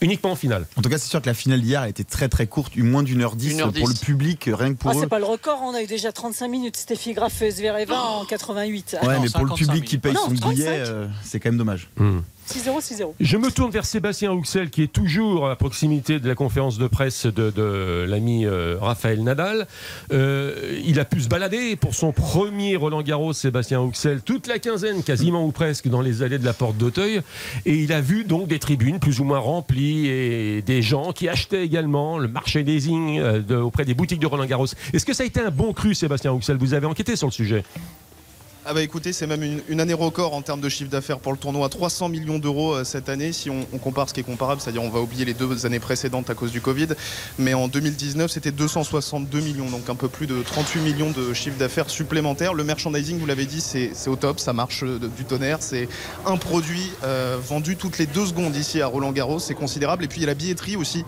uniquement 0.00 0.32
en 0.32 0.36
finale. 0.36 0.66
En 0.76 0.82
tout 0.82 0.88
cas, 0.88 0.98
c'est 0.98 1.08
sûr 1.08 1.20
que 1.22 1.26
la 1.26 1.34
finale 1.34 1.60
d'hier 1.62 1.80
a 1.82 1.88
été 1.88 2.04
très 2.04 2.28
très 2.28 2.46
courte, 2.46 2.76
eu 2.76 2.82
moins 2.82 3.02
d'une 3.02 3.22
heure 3.22 3.36
dix 3.36 3.54
1h10. 3.56 3.78
pour 3.78 3.88
le 3.88 3.94
public, 3.94 4.50
rien 4.52 4.72
que 4.74 4.78
pour 4.78 4.90
Ah, 4.90 4.94
eux. 4.94 5.00
c'est 5.00 5.06
pas 5.08 5.18
le 5.18 5.24
record, 5.24 5.60
on 5.62 5.74
a 5.74 5.82
eu 5.82 5.86
déjà 5.86 6.12
35 6.12 6.48
minutes. 6.48 6.76
Steffi 6.76 7.12
Graf 7.14 7.42
Zvereva 7.50 8.00
en 8.00 8.24
88. 8.24 8.96
Ouais, 9.02 9.14
Non, 9.14 9.22
mais 9.22 9.28
pour 9.30 9.44
le 9.44 9.48
55 9.50 9.56
public 9.66 9.84
qui 9.84 9.98
paye 9.98 10.12
Non, 10.14 10.20
son 10.28 10.34
35. 10.34 10.50
billet, 10.54 10.66
euh, 10.68 11.06
c'est 11.22 11.40
quand 11.40 11.48
même 11.50 11.58
dommage. 11.58 11.88
6-0, 11.98 12.20
6-0. 12.46 13.12
Je 13.20 13.36
me 13.36 13.50
tourne 13.50 13.70
vers 13.70 13.84
Sébastien 13.86 14.32
Huxel, 14.32 14.70
qui 14.70 14.82
est 14.82 14.92
toujours 14.92 15.48
à 15.48 15.56
proximité 15.56 16.20
de 16.20 16.28
la 16.28 16.34
conférence 16.34 16.78
de 16.78 16.86
presse 16.86 17.26
de, 17.26 18.04
l'ami 18.08 18.46
euh, 18.46 18.76
Raphaël 18.80 19.22
Nadal. 19.22 19.66
Euh, 20.12 20.80
il 20.84 21.00
a 21.00 21.04
pu 21.04 21.20
se 21.20 21.28
balader 21.28 21.76
pour 21.76 21.94
son 21.94 22.12
premier 22.12 22.76
Roland 22.76 23.02
Garros, 23.02 23.32
Sébastien 23.32 23.82
Huxel, 23.82 24.20
toute 24.22 24.46
la 24.46 24.58
quinzaine, 24.58 25.02
quasiment 25.02 25.44
ou 25.46 25.52
presque, 25.52 25.88
dans 25.88 26.00
les 26.00 26.22
allées 26.22 26.38
de 26.38 26.44
la 26.44 26.52
porte 26.52 26.76
d'Auteuil. 26.76 27.20
Et 27.66 27.74
il 27.76 27.92
a 27.92 28.00
vu 28.00 28.24
donc 28.24 28.48
des 28.48 28.58
tribunes 28.58 28.98
plus 28.98 29.20
ou 29.20 29.24
moins 29.24 29.38
remplies 29.38 30.06
et 30.08 30.62
des 30.62 30.82
gens 30.82 31.12
qui 31.12 31.28
achetaient 31.28 31.64
également 31.64 32.18
le 32.18 32.28
merchandising 32.28 33.18
euh, 33.20 33.40
de- 33.40 33.56
auprès 33.56 33.84
des 33.84 33.94
boutiques 33.94 34.20
de 34.20 34.26
Roland 34.26 34.44
Garros. 34.46 34.66
Est-ce 34.92 35.04
que 35.06 35.12
ça 35.14 35.22
a 35.22 35.26
été 35.26 35.40
un 35.40 35.50
bon 35.50 35.72
cru, 35.72 35.94
Sébastien 35.94 36.34
Huxel 36.34 36.56
Vous 36.58 36.74
avez 36.74 36.86
enquêté 36.86 37.16
sur 37.16 37.26
le 37.28 37.32
sujet? 37.32 37.62
Ah 38.66 38.72
bah 38.72 38.80
écoutez, 38.80 39.12
c'est 39.12 39.26
même 39.26 39.60
une, 39.68 39.80
année 39.80 39.92
record 39.92 40.32
en 40.32 40.40
termes 40.40 40.62
de 40.62 40.70
chiffre 40.70 40.88
d'affaires 40.88 41.18
pour 41.18 41.32
le 41.32 41.38
tournoi, 41.38 41.68
300 41.68 42.08
millions 42.08 42.38
d'euros 42.38 42.72
euh, 42.72 42.84
cette 42.84 43.10
année. 43.10 43.32
Si 43.34 43.50
on, 43.50 43.64
compare 43.78 44.08
ce 44.08 44.14
qui 44.14 44.20
est 44.20 44.24
comparable, 44.24 44.62
c'est-à-dire 44.62 44.82
on 44.82 44.88
va 44.88 45.00
oublier 45.00 45.26
les 45.26 45.34
deux 45.34 45.66
années 45.66 45.80
précédentes 45.80 46.30
à 46.30 46.34
cause 46.34 46.50
du 46.50 46.62
Covid, 46.62 46.88
mais 47.38 47.52
en 47.52 47.68
2019 47.68 48.30
c'était 48.30 48.52
262 48.52 49.40
millions, 49.40 49.68
donc 49.68 49.90
un 49.90 49.94
peu 49.94 50.08
plus 50.08 50.26
de 50.26 50.42
38 50.42 50.80
millions 50.80 51.10
de 51.10 51.34
chiffre 51.34 51.58
d'affaires 51.58 51.90
supplémentaires. 51.90 52.54
Le 52.54 52.64
merchandising, 52.64 53.18
vous 53.18 53.26
l'avez 53.26 53.44
dit, 53.44 53.60
c'est 53.60 54.08
au 54.08 54.16
top, 54.16 54.40
ça 54.40 54.54
marche 54.54 54.82
euh, 54.82 54.98
du 55.14 55.26
tonnerre. 55.26 55.58
C'est 55.60 55.86
un 56.24 56.38
produit 56.38 56.90
euh, 57.02 57.36
vendu 57.38 57.76
toutes 57.76 57.98
les 57.98 58.06
deux 58.06 58.24
secondes 58.24 58.56
ici 58.56 58.80
à 58.80 58.86
Roland 58.86 59.12
Garros, 59.12 59.40
c'est 59.40 59.54
considérable. 59.54 60.04
Et 60.04 60.08
puis 60.08 60.20
il 60.20 60.22
y 60.22 60.26
a 60.26 60.28
la 60.28 60.34
billetterie 60.34 60.76
aussi. 60.76 61.04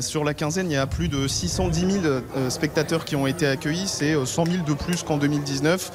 Sur 0.00 0.24
la 0.24 0.32
quinzaine, 0.32 0.70
il 0.70 0.74
y 0.74 0.78
a 0.78 0.86
plus 0.86 1.08
de 1.08 1.28
610 1.28 1.80
000 1.80 2.04
euh, 2.36 2.48
spectateurs 2.48 3.04
qui 3.04 3.16
ont 3.16 3.26
été 3.26 3.46
accueillis, 3.46 3.88
c'est 3.88 4.14
euh, 4.14 4.24
100 4.24 4.46
000 4.46 4.64
de 4.64 4.74
plus 4.74 5.02
qu'en 5.02 5.18
2019. 5.18 5.90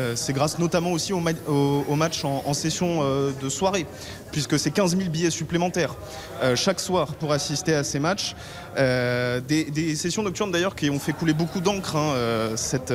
Euh, 0.00 0.16
c'est 0.16 0.32
grâce 0.32 0.58
notamment 0.58 0.92
aussi 0.92 1.12
au, 1.12 1.20
ma- 1.20 1.30
au- 1.48 1.84
au 1.88 1.94
match 1.96 2.24
en, 2.24 2.54
session 2.54 3.00
euh, 3.02 3.30
de 3.42 3.48
soirée, 3.48 3.86
puisque 4.32 4.58
c'est 4.58 4.70
15 4.70 4.96
000 4.96 5.10
billets 5.10 5.30
supplémentaires 5.30 5.94
euh, 6.42 6.56
chaque 6.56 6.80
soir 6.80 7.14
pour 7.14 7.32
assister 7.32 7.74
à 7.74 7.84
ces 7.84 7.98
matchs. 8.00 8.34
Des, 8.76 9.94
sessions 9.96 10.22
nocturnes 10.22 10.52
d'ailleurs 10.52 10.74
qui 10.76 10.88
ont 10.90 10.98
fait 11.00 11.12
couler 11.12 11.32
beaucoup 11.34 11.60
d'encre 11.60 11.96
hein, 11.96 12.14
cette, 12.56 12.92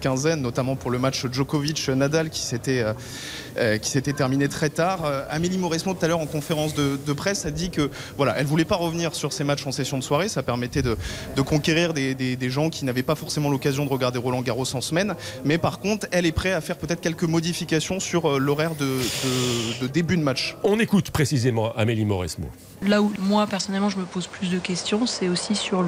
quinzaine, 0.00 0.42
notamment 0.42 0.76
pour 0.76 0.90
le 0.90 0.98
match 0.98 1.24
Djokovic-Nadal 1.32 2.28
qui 2.30 2.40
s'était 2.42 4.12
terminé 4.12 4.48
très 4.48 4.68
tard. 4.68 5.00
Amélie 5.30 5.56
Mauresmo 5.58 5.94
tout 5.94 6.04
à 6.04 6.08
l'heure 6.08 6.20
en 6.20 6.26
conférence 6.26 6.74
de, 6.74 7.12
presse 7.14 7.46
a 7.46 7.50
dit 7.50 7.70
que 7.70 7.90
voilà, 8.16 8.38
elle 8.38 8.46
voulait 8.46 8.66
pas 8.66 8.76
revenir 8.76 9.14
sur 9.14 9.32
ces 9.32 9.44
matchs 9.44 9.66
en 9.66 9.72
session 9.72 9.98
de 9.98 10.04
soirée, 10.04 10.28
ça 10.28 10.42
permettait 10.42 10.82
de, 10.82 10.96
conquérir 11.42 11.94
des, 11.94 12.14
des- 12.14 12.36
des 12.36 12.50
gens 12.50 12.68
qui 12.70 12.84
n'avaient 12.84 13.02
pas 13.02 13.14
forcément 13.14 13.48
l'occasion 13.50 13.84
de 13.86 13.90
regarder 13.90 14.18
Roland 14.18 14.42
Garros 14.42 14.66
en 14.74 14.80
semaine, 14.82 15.14
mais 15.44 15.56
par 15.58 15.80
contre 15.80 16.06
elle 16.12 16.26
est 16.28 16.32
prête 16.32 16.54
à 16.54 16.60
faire 16.60 16.76
peut-être 16.78 17.00
quelques 17.00 17.24
modifications 17.24 17.98
sur 18.00 18.30
euh, 18.30 18.38
l'horaire 18.38 18.74
de, 18.74 18.84
de- 18.86 19.82
de 19.82 19.86
début 19.88 20.16
de 20.16 20.22
match. 20.22 20.56
On 20.62 20.78
écoute 20.78 21.10
précisément 21.10 21.72
Amélie 21.76 22.04
Mauresmo. 22.04 22.46
Là 22.86 23.02
où 23.02 23.12
moi 23.18 23.46
personnellement 23.48 23.88
je 23.88 23.96
me 23.98 24.04
pose 24.04 24.28
plus 24.28 24.50
de 24.50 24.58
questions, 24.58 25.04
c'est 25.06 25.28
aussi 25.28 25.56
sur 25.56 25.84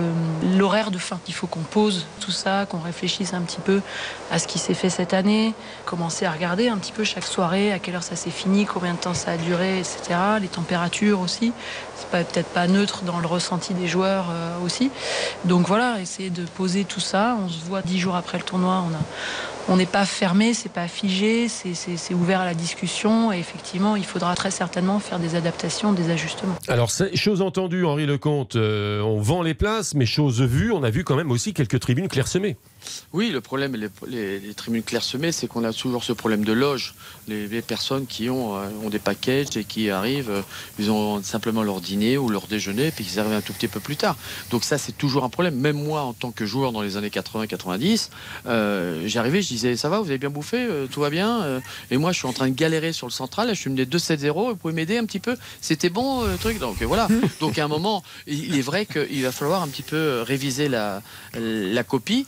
l'horaire 0.59 0.90
de 0.90 0.98
fin. 0.98 1.20
Il 1.29 1.35
faut 1.35 1.46
qu'on 1.46 1.61
pose 1.61 2.05
tout 2.18 2.33
ça, 2.33 2.66
qu'on 2.66 2.81
réfléchisse 2.81 3.33
un 3.33 3.42
petit 3.42 3.61
peu 3.61 3.81
à 4.33 4.40
ce 4.40 4.48
qui 4.48 4.59
s'est 4.59 4.74
fait 4.74 4.90
cette 4.90 5.14
année, 5.14 5.55
commencer 5.85 6.24
à 6.26 6.33
regarder 6.33 6.68
un 6.68 6.79
petit 6.79 6.90
peu 6.90 7.05
chaque 7.05 7.24
soirée, 7.26 7.72
à 7.72 7.79
quelle 7.79 7.94
heure 7.94 8.03
ça 8.03 8.16
s'est 8.16 8.31
fini, 8.31 8.66
combien 8.66 8.94
de 8.94 8.98
temps 8.98 9.14
ça 9.14 9.33
a 9.33 9.37
duré, 9.37 9.79
etc. 9.79 10.18
Les 10.40 10.48
températures 10.48 11.20
aussi. 11.20 11.53
C'est 11.96 12.24
peut-être 12.24 12.48
pas 12.48 12.66
neutre 12.66 13.03
dans 13.05 13.20
le 13.20 13.26
ressenti 13.26 13.72
des 13.74 13.87
joueurs 13.87 14.26
euh, 14.31 14.59
aussi. 14.64 14.90
Donc 15.44 15.68
voilà, 15.68 16.00
essayer 16.00 16.31
de 16.31 16.42
poser 16.44 16.85
tout 16.85 16.98
ça. 16.98 17.37
On 17.44 17.48
se 17.48 17.64
voit 17.64 17.83
dix 17.83 17.98
jours 18.00 18.16
après 18.16 18.38
le 18.38 18.44
tournoi, 18.44 18.83
on 18.90 18.94
a 18.94 19.00
on 19.70 19.76
n'est 19.76 19.87
pas 19.87 20.04
fermé, 20.04 20.52
c'est 20.52 20.68
pas 20.72 20.88
figé, 20.88 21.48
c'est- 21.48 21.70
ouvert 22.12 22.40
à 22.40 22.44
la 22.44 22.54
discussion 22.54 23.33
et 23.33 23.38
effectivement, 23.38 23.94
il 23.96 24.04
faudra 24.04 24.35
très 24.35 24.50
certainement 24.50 24.98
faire 24.98 25.18
des 25.20 25.37
adaptations, 25.37 25.92
des 25.92 26.11
ajustements. 26.11 26.56
Alors, 26.68 26.90
chose 27.14 27.40
entendue, 27.40 27.85
Henri 27.85 28.04
Lecomte, 28.04 28.56
euh, 28.56 29.00
on 29.00 29.20
vend 29.20 29.42
les 29.42 29.54
places, 29.54 29.94
mais 29.94 30.06
chose 30.06 30.42
vue, 30.42 30.72
on 30.72 30.83
a 30.83 30.90
vu 30.90 31.04
quand 31.04 31.14
même 31.16 31.30
aussi 31.30 31.54
quelques 31.54 31.78
tribunes 31.78 32.09
clairsemées. 32.09 32.56
Oui, 33.12 33.30
le 33.30 33.40
problème, 33.40 33.76
les, 33.76 33.88
les- 34.09 34.40
les 34.40 34.54
tribunes 34.54 34.83
clairsemées, 34.83 35.33
c'est 35.33 35.46
qu'on 35.46 35.64
a 35.64 35.72
toujours 35.72 36.02
ce 36.02 36.12
problème 36.14 36.44
de 36.44 36.52
loge. 36.52 36.94
Les, 37.28 37.46
les 37.46 37.62
personnes 37.62 38.06
qui 38.06 38.28
ont, 38.30 38.56
euh, 38.56 38.68
ont 38.83 38.88
des 38.90 38.98
packages 38.98 39.56
et 39.56 39.64
qui 39.64 39.90
arrivent, 39.90 40.30
euh, 40.30 40.42
ils 40.78 40.90
ont 40.90 41.22
simplement 41.22 41.62
leur 41.62 41.80
dîner 41.80 42.16
ou 42.18 42.28
leur 42.30 42.46
déjeuner, 42.46 42.90
puis 42.90 43.06
ils 43.12 43.20
arrivent 43.20 43.35
un 43.35 43.40
tout 43.42 43.52
petit 43.52 43.68
peu 43.68 43.80
plus 43.80 43.96
tard. 43.96 44.16
Donc 44.50 44.64
ça, 44.64 44.78
c'est 44.78 44.96
toujours 44.96 45.24
un 45.24 45.28
problème. 45.28 45.54
Même 45.56 45.76
moi, 45.80 46.00
en 46.02 46.12
tant 46.14 46.30
que 46.33 46.44
joueur 46.46 46.72
dans 46.72 46.80
les 46.83 46.96
années 46.96 47.11
80-90, 47.11 48.09
euh, 48.46 49.02
j'arrivais, 49.06 49.42
je 49.42 49.48
disais, 49.48 49.60
ça 49.77 49.88
va, 49.88 50.01
vous 50.01 50.09
avez 50.09 50.18
bien 50.18 50.31
bouffé, 50.31 50.59
euh, 50.59 50.87
tout 50.87 51.01
va 51.01 51.11
bien 51.11 51.42
Euh, 51.42 51.61
Et 51.90 51.96
moi, 51.96 52.12
je 52.12 52.18
suis 52.18 52.27
en 52.27 52.33
train 52.33 52.49
de 52.49 52.55
galérer 52.55 52.92
sur 52.92 53.07
le 53.07 53.12
central, 53.12 53.49
là, 53.49 53.55
je 53.55 53.61
suis 53.61 53.70
mené 53.70 53.85
2-7-0, 53.85 54.51
vous 54.51 54.57
pouvez 54.57 54.73
m'aider 54.75 54.99
un 54.99 55.05
petit 55.05 55.20
peu 55.20 55.37
C'était 55.61 55.90
bon, 55.90 56.25
euh, 56.25 56.37
truc? 56.37 56.59
Donc 56.59 56.83
voilà. 56.83 57.09
Donc 57.40 57.59
à 57.59 57.64
un 57.64 57.68
moment, 57.68 58.03
il 58.27 58.57
est 58.59 58.62
vrai 58.62 58.87
qu'il 58.87 59.23
va 59.23 59.33
falloir 59.33 59.62
un 59.62 59.68
petit 59.68 59.83
peu 59.83 60.23
réviser 60.23 60.68
la, 60.68 61.03
la 61.35 61.85
copie. 61.85 62.27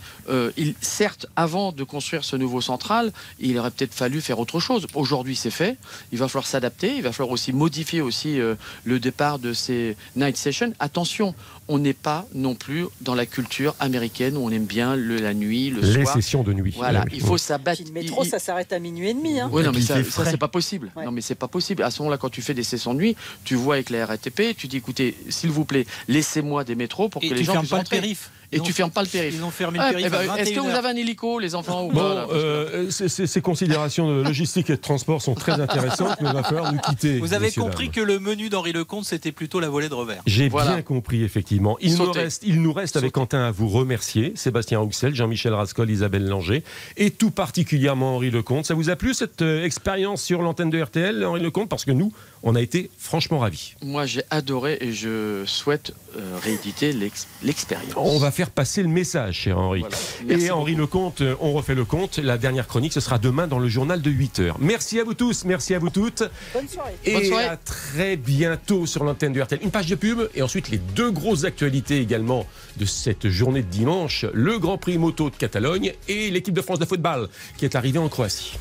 Il, 0.57 0.75
certes, 0.81 1.27
avant 1.37 1.73
de 1.73 1.85
construire 1.85 2.25
ce 2.25 2.37
nouveau 2.37 2.61
central, 2.61 3.13
il 3.41 3.59
aurait 3.59 3.71
peut-être 3.71 3.95
fallu 3.95 4.21
faire 4.21 4.39
autre 4.39 4.61
chose. 4.61 4.87
Aujourd'hui, 4.95 5.37
c'est 5.37 5.51
fait. 5.51 5.77
Il 6.13 6.19
va 6.19 6.29
falloir 6.29 6.47
s'adapter. 6.47 6.97
Il 6.97 7.03
va 7.03 7.13
falloir 7.13 7.33
aussi 7.33 7.53
modifier 7.53 8.01
aussi 8.01 8.39
le 8.85 9.01
départ 9.01 9.39
de 9.39 9.53
ces 9.53 9.97
night 10.17 10.37
sessions. 10.37 10.73
Attention, 10.79 11.35
on 11.69 11.79
n'est 11.79 11.93
pas 11.95 12.27
non 12.35 12.55
plus 12.55 12.87
dans 13.01 13.15
la 13.15 13.25
culture 13.27 13.75
américaine 13.81 14.37
où 14.37 14.41
on 14.45 14.51
aime 14.51 14.65
bien 14.67 14.97
le- 14.97 15.19
la 15.19 15.33
nuit, 15.33 15.71
le 15.71 15.81
Les 15.81 16.03
soir. 16.05 16.15
sessions 16.17 16.43
de 16.43 16.53
nuit. 16.53 16.75
Voilà, 16.77 17.05
il 17.13 17.21
faut 17.21 17.39
s'abattre. 17.39 17.83
Le 17.87 17.93
métro, 17.93 18.25
il- 18.25 18.29
ça 18.29 18.39
s'arrête 18.39 18.73
à 18.73 18.79
minuit 18.79 19.09
et 19.09 19.15
demi. 19.15 19.41
Hein. 19.41 19.49
oui, 19.53 19.63
non, 19.63 19.73
mais 19.73 19.81
ça, 19.81 19.97
c'est 20.25 20.37
pas 20.37 20.49
possible. 20.49 20.91
Ouais. 20.97 21.05
Non, 21.05 21.13
mais 21.13 21.21
c'est 21.21 21.35
pas 21.37 21.49
possible. 21.49 21.83
À 21.83 21.91
ce 21.91 22.01
moment-là, 22.03 22.19
quand 22.19 22.31
tu 22.31 22.43
fais 22.43 22.55
des 22.55 22.65
sessions 22.65 22.95
de 22.95 22.99
nuit, 22.99 23.17
tu 23.45 23.55
vois 23.55 23.75
avec 23.75 23.91
la 23.91 24.05
RATP, 24.07 24.55
tu 24.57 24.67
dis 24.69 24.77
écoutez, 24.79 25.17
s'il 25.29 25.51
vous 25.51 25.65
plaît, 25.65 25.87
laissez-moi 26.09 26.65
des 26.65 26.75
métros 26.75 27.09
pour 27.09 27.23
Et 27.23 27.29
que 27.29 27.35
les 27.35 27.41
tu 27.41 27.47
gens 27.47 27.53
fermes 27.53 27.63
puissent 27.65 27.71
pas 27.71 27.77
le 27.77 27.83
rentrer. 27.83 28.01
périph. 28.01 28.31
Et 28.53 28.61
tu 28.61 28.73
fermes 28.73 28.91
pas 28.91 29.03
le 29.03 29.09
périph'. 29.09 29.35
Ils 29.35 29.45
ont 29.45 29.51
fermé 29.51 29.79
Ah, 29.81 29.91
le 29.93 29.97
périph' 29.99 30.07
eh 30.07 30.11
ben, 30.11 30.37
Est-ce 30.37 30.51
que 30.51 30.61
vous 30.61 30.67
21 30.67 30.79
avez 30.79 30.89
un 30.89 30.97
hélico, 30.97 31.39
les 31.39 31.55
enfants 31.55 31.85
ou 31.87 31.93
Bon, 31.93 32.01
pas, 32.01 32.15
là 32.15 32.27
euh, 32.33 32.91
ces- 32.91 33.09
ces 33.09 33.27
ces 33.27 33.41
considérations 33.41 34.09
de 34.09 34.23
logistique 34.23 34.71
et 34.71 34.77
de 34.77 34.81
transport 34.81 35.23
sont 35.23 35.35
très 35.35 35.53
intéressantes, 35.61 36.17
mais 36.21 36.29
il 36.29 36.35
va 36.35 36.43
falloir 36.43 36.73
nous 36.73 36.79
quitter. 36.81 37.19
Vous 37.19 37.35
avez 37.35 37.51
compris 37.51 37.87
dames. 37.87 37.95
que 37.95 38.01
le 38.01 38.19
menu 38.19 38.49
d'Henri 38.49 38.73
Lecomte, 38.73 39.05
c'était 39.05 39.33
plutôt 39.33 39.61
la 39.61 39.69
volée 39.69 39.89
de 39.89 39.95
revers. 39.95 40.23
J'ai 40.27 40.49
Voilà. 40.49 40.73
bien 40.75 40.83
compris, 40.83 41.23
effectivement. 41.25 41.77
Il 41.81 41.97
nous 41.97 42.11
reste, 42.13 42.43
il 42.47 42.61
nous 42.63 42.73
reste 42.73 42.97
avec. 42.97 43.13
Quentin 43.13 43.45
à 43.45 43.51
vous 43.51 43.69
remercier, 43.69 44.33
Sébastien 44.37 44.79
Rouxel, 44.79 45.15
Jean-Michel 45.15 45.53
Rascol, 45.55 45.91
Isabelle 45.91 46.27
Langer, 46.27 46.63
et 46.97 47.11
tout 47.11 47.31
particulièrement 47.31 48.17
Henri 48.17 48.31
Lecomte. 48.31 48.65
Ça 48.67 48.75
vous 48.75 48.89
a 48.91 48.97
plu 48.97 49.13
cette 49.15 49.43
euh, 49.43 49.65
expérience 49.65 50.23
sur 50.23 50.43
l'antenne 50.43 50.71
de 50.71 50.81
RTL, 50.83 51.25
Henri 51.25 51.41
Lecomte 51.41 51.69
Parce 51.69 51.85
que 51.85 51.91
nous, 51.91 52.13
on 52.43 52.55
a 52.55 52.61
été 52.61 52.91
franchement 52.99 53.39
ravis. 53.39 53.75
Moi, 53.83 54.07
j'ai 54.07 54.23
adoré 54.31 54.79
et 54.81 54.93
je 54.93 55.45
souhaite 55.47 55.93
euh, 56.17 56.39
rééditer 56.43 56.93
l'ex- 56.93 57.27
l'expérience. 57.43 57.93
On 57.97 58.19
va 58.19 58.31
faire 58.31 58.51
passer 58.51 58.83
le 58.83 58.89
message, 58.89 59.37
cher 59.41 59.59
Henri. 59.59 59.81
Voilà. 59.81 59.97
Et 60.45 60.51
Henri 60.51 60.73
beaucoup. 60.75 60.83
Lecomte, 60.83 61.21
euh, 61.23 61.35
on 61.41 61.53
refait 61.53 61.75
le 61.75 61.85
compte. 61.85 62.19
La 62.19 62.39
dernière 62.39 62.67
chronique, 62.67 62.93
ce 62.93 63.01
sera 63.01 63.19
demain 63.19 63.47
dans 63.47 63.59
le 63.59 63.69
journal 63.69 64.03
de 64.03 64.11
8 64.11 64.41
heures. 64.41 64.57
Merci 64.59 64.99
à 65.01 65.05
vous 65.05 65.15
tous, 65.15 65.45
merci 65.45 65.75
à 65.75 65.79
vous 65.79 65.91
toutes. 65.91 66.23
Bonne 66.53 66.69
soirée. 66.69 66.93
Et 67.05 67.15
Bonne 67.15 67.25
soirée. 67.25 67.45
à 67.45 67.57
très 67.57 68.17
bientôt 68.17 68.87
sur 68.87 69.05
l'antenne 69.05 69.33
de 69.33 69.41
RTL. 69.41 69.61
Une 69.63 69.71
page 69.71 69.87
de 69.87 69.95
pub 69.95 70.21
et 70.35 70.43
ensuite 70.43 70.69
les 70.71 70.79
deux 70.79 71.11
grosses 71.11 71.45
actualités 71.45 71.99
également 72.01 72.47
de 72.77 72.85
cette 72.85 73.29
journée 73.29 73.63
de 73.63 73.69
dimanche. 73.69 74.27
Le 74.35 74.59
Grand 74.59 74.79
Prix 74.79 74.99
moto 74.99 75.31
de 75.31 75.37
Catalogne 75.37 75.93
et 76.09 76.31
l'équipe 76.31 76.55
de 76.55 76.63
France 76.63 76.79
de 76.79 76.85
football 76.85 77.29
qui 77.57 77.65
est 77.65 77.77
arrivée 77.77 77.99
en 77.99 78.09
Croatie. 78.09 78.53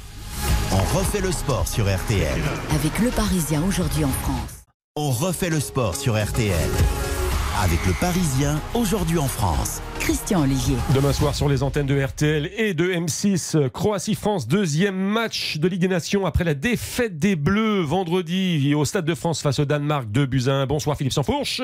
On 0.74 0.98
refait 0.98 1.20
le 1.20 1.34
sport 1.34 1.68
sur 1.68 1.84
RTL. 1.84 2.40
Avec 2.74 2.98
Le 3.00 3.10
Parisien 3.10 3.62
aujourd'hui 3.68 4.06
en 4.06 4.10
France. 4.10 4.64
On 4.96 5.10
refait 5.12 5.50
le 5.50 5.60
sport 5.60 5.98
sur 5.98 6.14
RTL. 6.14 6.70
Avec 7.62 7.86
le 7.86 7.92
Parisien, 8.00 8.58
aujourd'hui 8.74 9.18
en 9.18 9.28
France. 9.28 9.82
Christian 10.00 10.44
Olivier. 10.44 10.78
Demain 10.96 11.12
soir 11.12 11.36
sur 11.36 11.50
les 11.50 11.62
antennes 11.62 11.88
de 11.88 12.02
RTL 12.02 12.52
et 12.56 12.74
de 12.74 12.90
M6, 12.90 13.70
Croatie-France, 13.70 14.48
deuxième 14.48 14.96
match 14.96 15.58
de 15.58 15.68
Ligue 15.68 15.82
des 15.82 15.90
Nations 15.90 16.26
après 16.26 16.46
la 16.46 16.54
défaite 16.54 17.20
des 17.20 17.36
Bleus 17.36 17.82
vendredi 17.82 18.74
au 18.74 18.86
Stade 18.86 19.04
de 19.04 19.14
France 19.14 19.42
face 19.42 19.60
au 19.60 19.66
Danemark, 19.66 20.10
2 20.10 20.26
buts 20.26 20.44
à 20.48 20.54
1. 20.54 20.68
Bonsoir 20.68 20.96
Philippe 20.96 21.12
Sansfourche. 21.12 21.62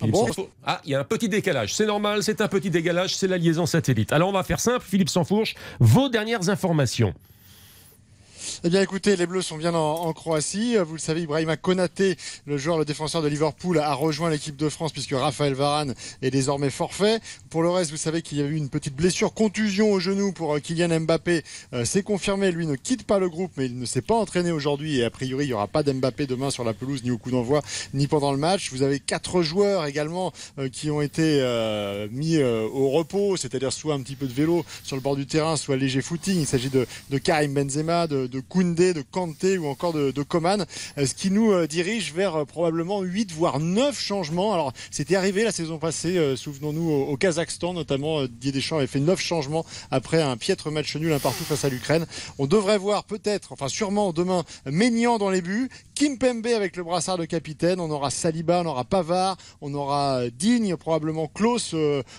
Bon 0.00 0.26
Sansfourche. 0.26 0.48
Ah, 0.64 0.80
il 0.84 0.92
y 0.92 0.94
a 0.94 1.00
un 1.00 1.04
petit 1.04 1.28
décalage. 1.28 1.74
C'est 1.74 1.86
normal, 1.86 2.22
c'est 2.22 2.40
un 2.40 2.48
petit 2.48 2.70
décalage, 2.70 3.16
c'est 3.16 3.26
la 3.26 3.38
liaison 3.38 3.66
satellite. 3.66 4.12
Alors 4.12 4.28
on 4.28 4.32
va 4.32 4.42
faire 4.42 4.60
simple, 4.60 4.84
Philippe 4.88 5.08
Sansfourche, 5.08 5.54
vos 5.80 6.08
dernières 6.08 6.48
informations. 6.48 7.14
Eh 8.64 8.70
bien, 8.70 8.82
écoutez, 8.82 9.14
les 9.14 9.26
Bleus 9.26 9.42
sont 9.42 9.56
bien 9.56 9.72
en, 9.72 10.12
Croatie. 10.12 10.76
Vous 10.78 10.94
le 10.94 10.98
savez, 10.98 11.22
Ibrahima 11.22 11.56
Konaté, 11.56 12.16
le 12.44 12.58
joueur, 12.58 12.76
le 12.76 12.84
défenseur 12.84 13.22
de 13.22 13.28
Liverpool, 13.28 13.78
a 13.78 13.94
rejoint 13.94 14.30
l'équipe 14.30 14.56
de 14.56 14.68
France 14.68 14.90
puisque 14.90 15.12
Raphaël 15.12 15.54
Varane 15.54 15.94
est 16.22 16.32
désormais 16.32 16.70
forfait. 16.70 17.20
Pour 17.50 17.62
le 17.62 17.70
reste, 17.70 17.92
vous 17.92 17.96
savez 17.96 18.20
qu'il 18.20 18.38
y 18.38 18.42
a 18.42 18.46
eu 18.46 18.56
une 18.56 18.68
petite 18.68 18.96
blessure, 18.96 19.32
contusion 19.32 19.92
au 19.92 20.00
genou 20.00 20.32
pour 20.32 20.56
euh, 20.56 20.58
Kylian 20.58 20.98
Mbappé. 21.00 21.44
Euh, 21.72 21.84
C'est 21.84 22.02
confirmé, 22.02 22.50
lui 22.50 22.66
ne 22.66 22.74
quitte 22.74 23.04
pas 23.04 23.20
le 23.20 23.28
groupe, 23.28 23.52
mais 23.56 23.66
il 23.66 23.78
ne 23.78 23.86
s'est 23.86 24.02
pas 24.02 24.16
entraîné 24.16 24.50
aujourd'hui 24.50 24.98
et 24.98 25.04
a 25.04 25.10
priori, 25.10 25.44
il 25.44 25.48
n'y 25.48 25.54
aura 25.54 25.68
pas 25.68 25.84
d'Mbappé 25.84 26.26
demain 26.26 26.50
sur 26.50 26.64
la 26.64 26.74
pelouse, 26.74 27.04
ni 27.04 27.12
au 27.12 27.18
coup 27.18 27.30
d'envoi, 27.30 27.62
ni 27.94 28.08
pendant 28.08 28.32
le 28.32 28.38
match. 28.38 28.72
Vous 28.72 28.82
avez 28.82 28.98
quatre 28.98 29.42
joueurs 29.42 29.86
également 29.86 30.32
euh, 30.58 30.68
qui 30.68 30.90
ont 30.90 31.00
été 31.00 31.18
mis 32.10 32.42
au 32.42 32.90
repos, 32.90 33.36
c'est-à-dire 33.36 33.72
soit 33.72 33.94
un 33.94 34.00
petit 34.00 34.16
peu 34.16 34.26
de 34.26 34.32
vélo 34.32 34.64
sur 34.82 34.96
le 34.96 35.02
bord 35.02 35.14
du 35.14 35.26
terrain, 35.26 35.56
soit 35.56 35.76
léger 35.76 36.02
footing. 36.02 36.40
Il 36.40 36.46
s'agit 36.46 36.70
de, 36.70 36.86
de 37.10 37.18
Karim 37.18 37.54
Benzema, 37.54 38.06
de, 38.08 38.26
de 38.26 38.40
Koundé, 38.48 38.94
de 38.94 39.02
Kanté 39.02 39.58
ou 39.58 39.66
encore 39.66 39.92
de, 39.92 40.22
Coman, 40.22 40.66
euh, 40.98 41.06
ce 41.06 41.14
qui 41.14 41.30
nous 41.30 41.52
euh, 41.52 41.66
dirige 41.66 42.12
vers 42.12 42.36
euh, 42.36 42.44
probablement 42.44 43.02
8 43.02 43.32
voire 43.32 43.60
9 43.60 43.98
changements. 43.98 44.52
Alors 44.52 44.72
c'était 44.90 45.16
arrivé 45.16 45.44
la 45.44 45.52
saison 45.52 45.78
passée, 45.78 46.36
souvenons-nous 46.36 46.90
au, 46.90 47.16
Kazakhstan 47.16 47.72
notamment, 47.72 48.22
Didier 48.24 48.52
Deschamps 48.52 48.78
avait 48.78 48.86
fait 48.86 49.00
9 49.00 49.20
changements 49.20 49.64
après 49.90 50.22
un 50.22 50.36
piètre 50.36 50.70
match 50.70 50.96
nul 50.96 51.12
un 51.12 51.18
partout 51.18 51.44
face 51.44 51.64
à 51.64 51.68
l'Ukraine. 51.68 52.06
On 52.38 52.46
devrait 52.46 52.78
voir 52.78 53.04
peut-être, 53.04 53.52
enfin 53.52 53.68
sûrement 53.68 54.12
demain, 54.12 54.44
Maignan 54.66 55.18
dans 55.18 55.30
les 55.30 55.42
buts, 55.42 55.68
Kim 55.94 56.18
Pembe 56.18 56.46
avec 56.46 56.76
le 56.76 56.84
brassard 56.84 57.18
de 57.18 57.24
capitaine, 57.24 57.80
on 57.80 57.90
aura 57.90 58.10
Saliba, 58.10 58.62
on 58.62 58.66
aura 58.66 58.84
Pavard, 58.84 59.36
on 59.60 59.74
aura 59.74 60.28
Digne, 60.30 60.76
probablement 60.76 61.26
Klaus 61.26 61.74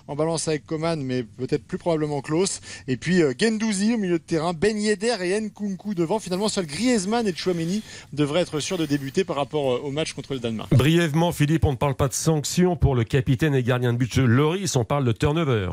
en 0.07 0.15
balance 0.15 0.47
avec 0.47 0.65
Coman, 0.65 1.01
mais 1.01 1.23
peut-être 1.23 1.65
plus 1.65 1.77
probablement 1.77 2.21
Klaus. 2.21 2.61
Et 2.87 2.97
puis 2.97 3.21
euh, 3.21 3.33
Gendouzi 3.39 3.93
au 3.93 3.97
milieu 3.97 4.19
de 4.19 4.23
terrain, 4.23 4.53
Ben 4.53 4.77
Yedder 4.77 5.17
et 5.21 5.39
Nkunku 5.39 5.95
devant. 5.95 6.09
Finalement, 6.17 6.50
seul 6.50 6.65
Griezmann 6.65 7.28
et 7.28 7.36
Chouameni 7.36 7.84
devraient 8.13 8.41
être 8.41 8.60
sûrs 8.60 8.80
de 8.80 8.88
débuter 8.88 9.24
par 9.24 9.36
rapport 9.36 9.74
euh, 9.74 9.82
au 9.84 9.91
match 9.91 10.13
contre 10.13 10.34
le 10.34 10.39
Danemark. 10.39 10.74
Brièvement, 10.74 11.32
Philippe, 11.32 11.65
on 11.65 11.72
ne 11.74 11.78
parle 11.78 11.93
pas 11.93 12.08
de 12.08 12.13
sanctions 12.13 12.76
pour 12.76 12.95
le 12.95 13.04
capitaine 13.04 13.54
et 13.54 13.62
gardien 13.62 13.93
de 13.93 13.98
but 13.98 14.15
Loris, 14.17 14.76
on 14.76 14.86
parle 14.86 15.06
de 15.06 15.12
turnover. 15.12 15.69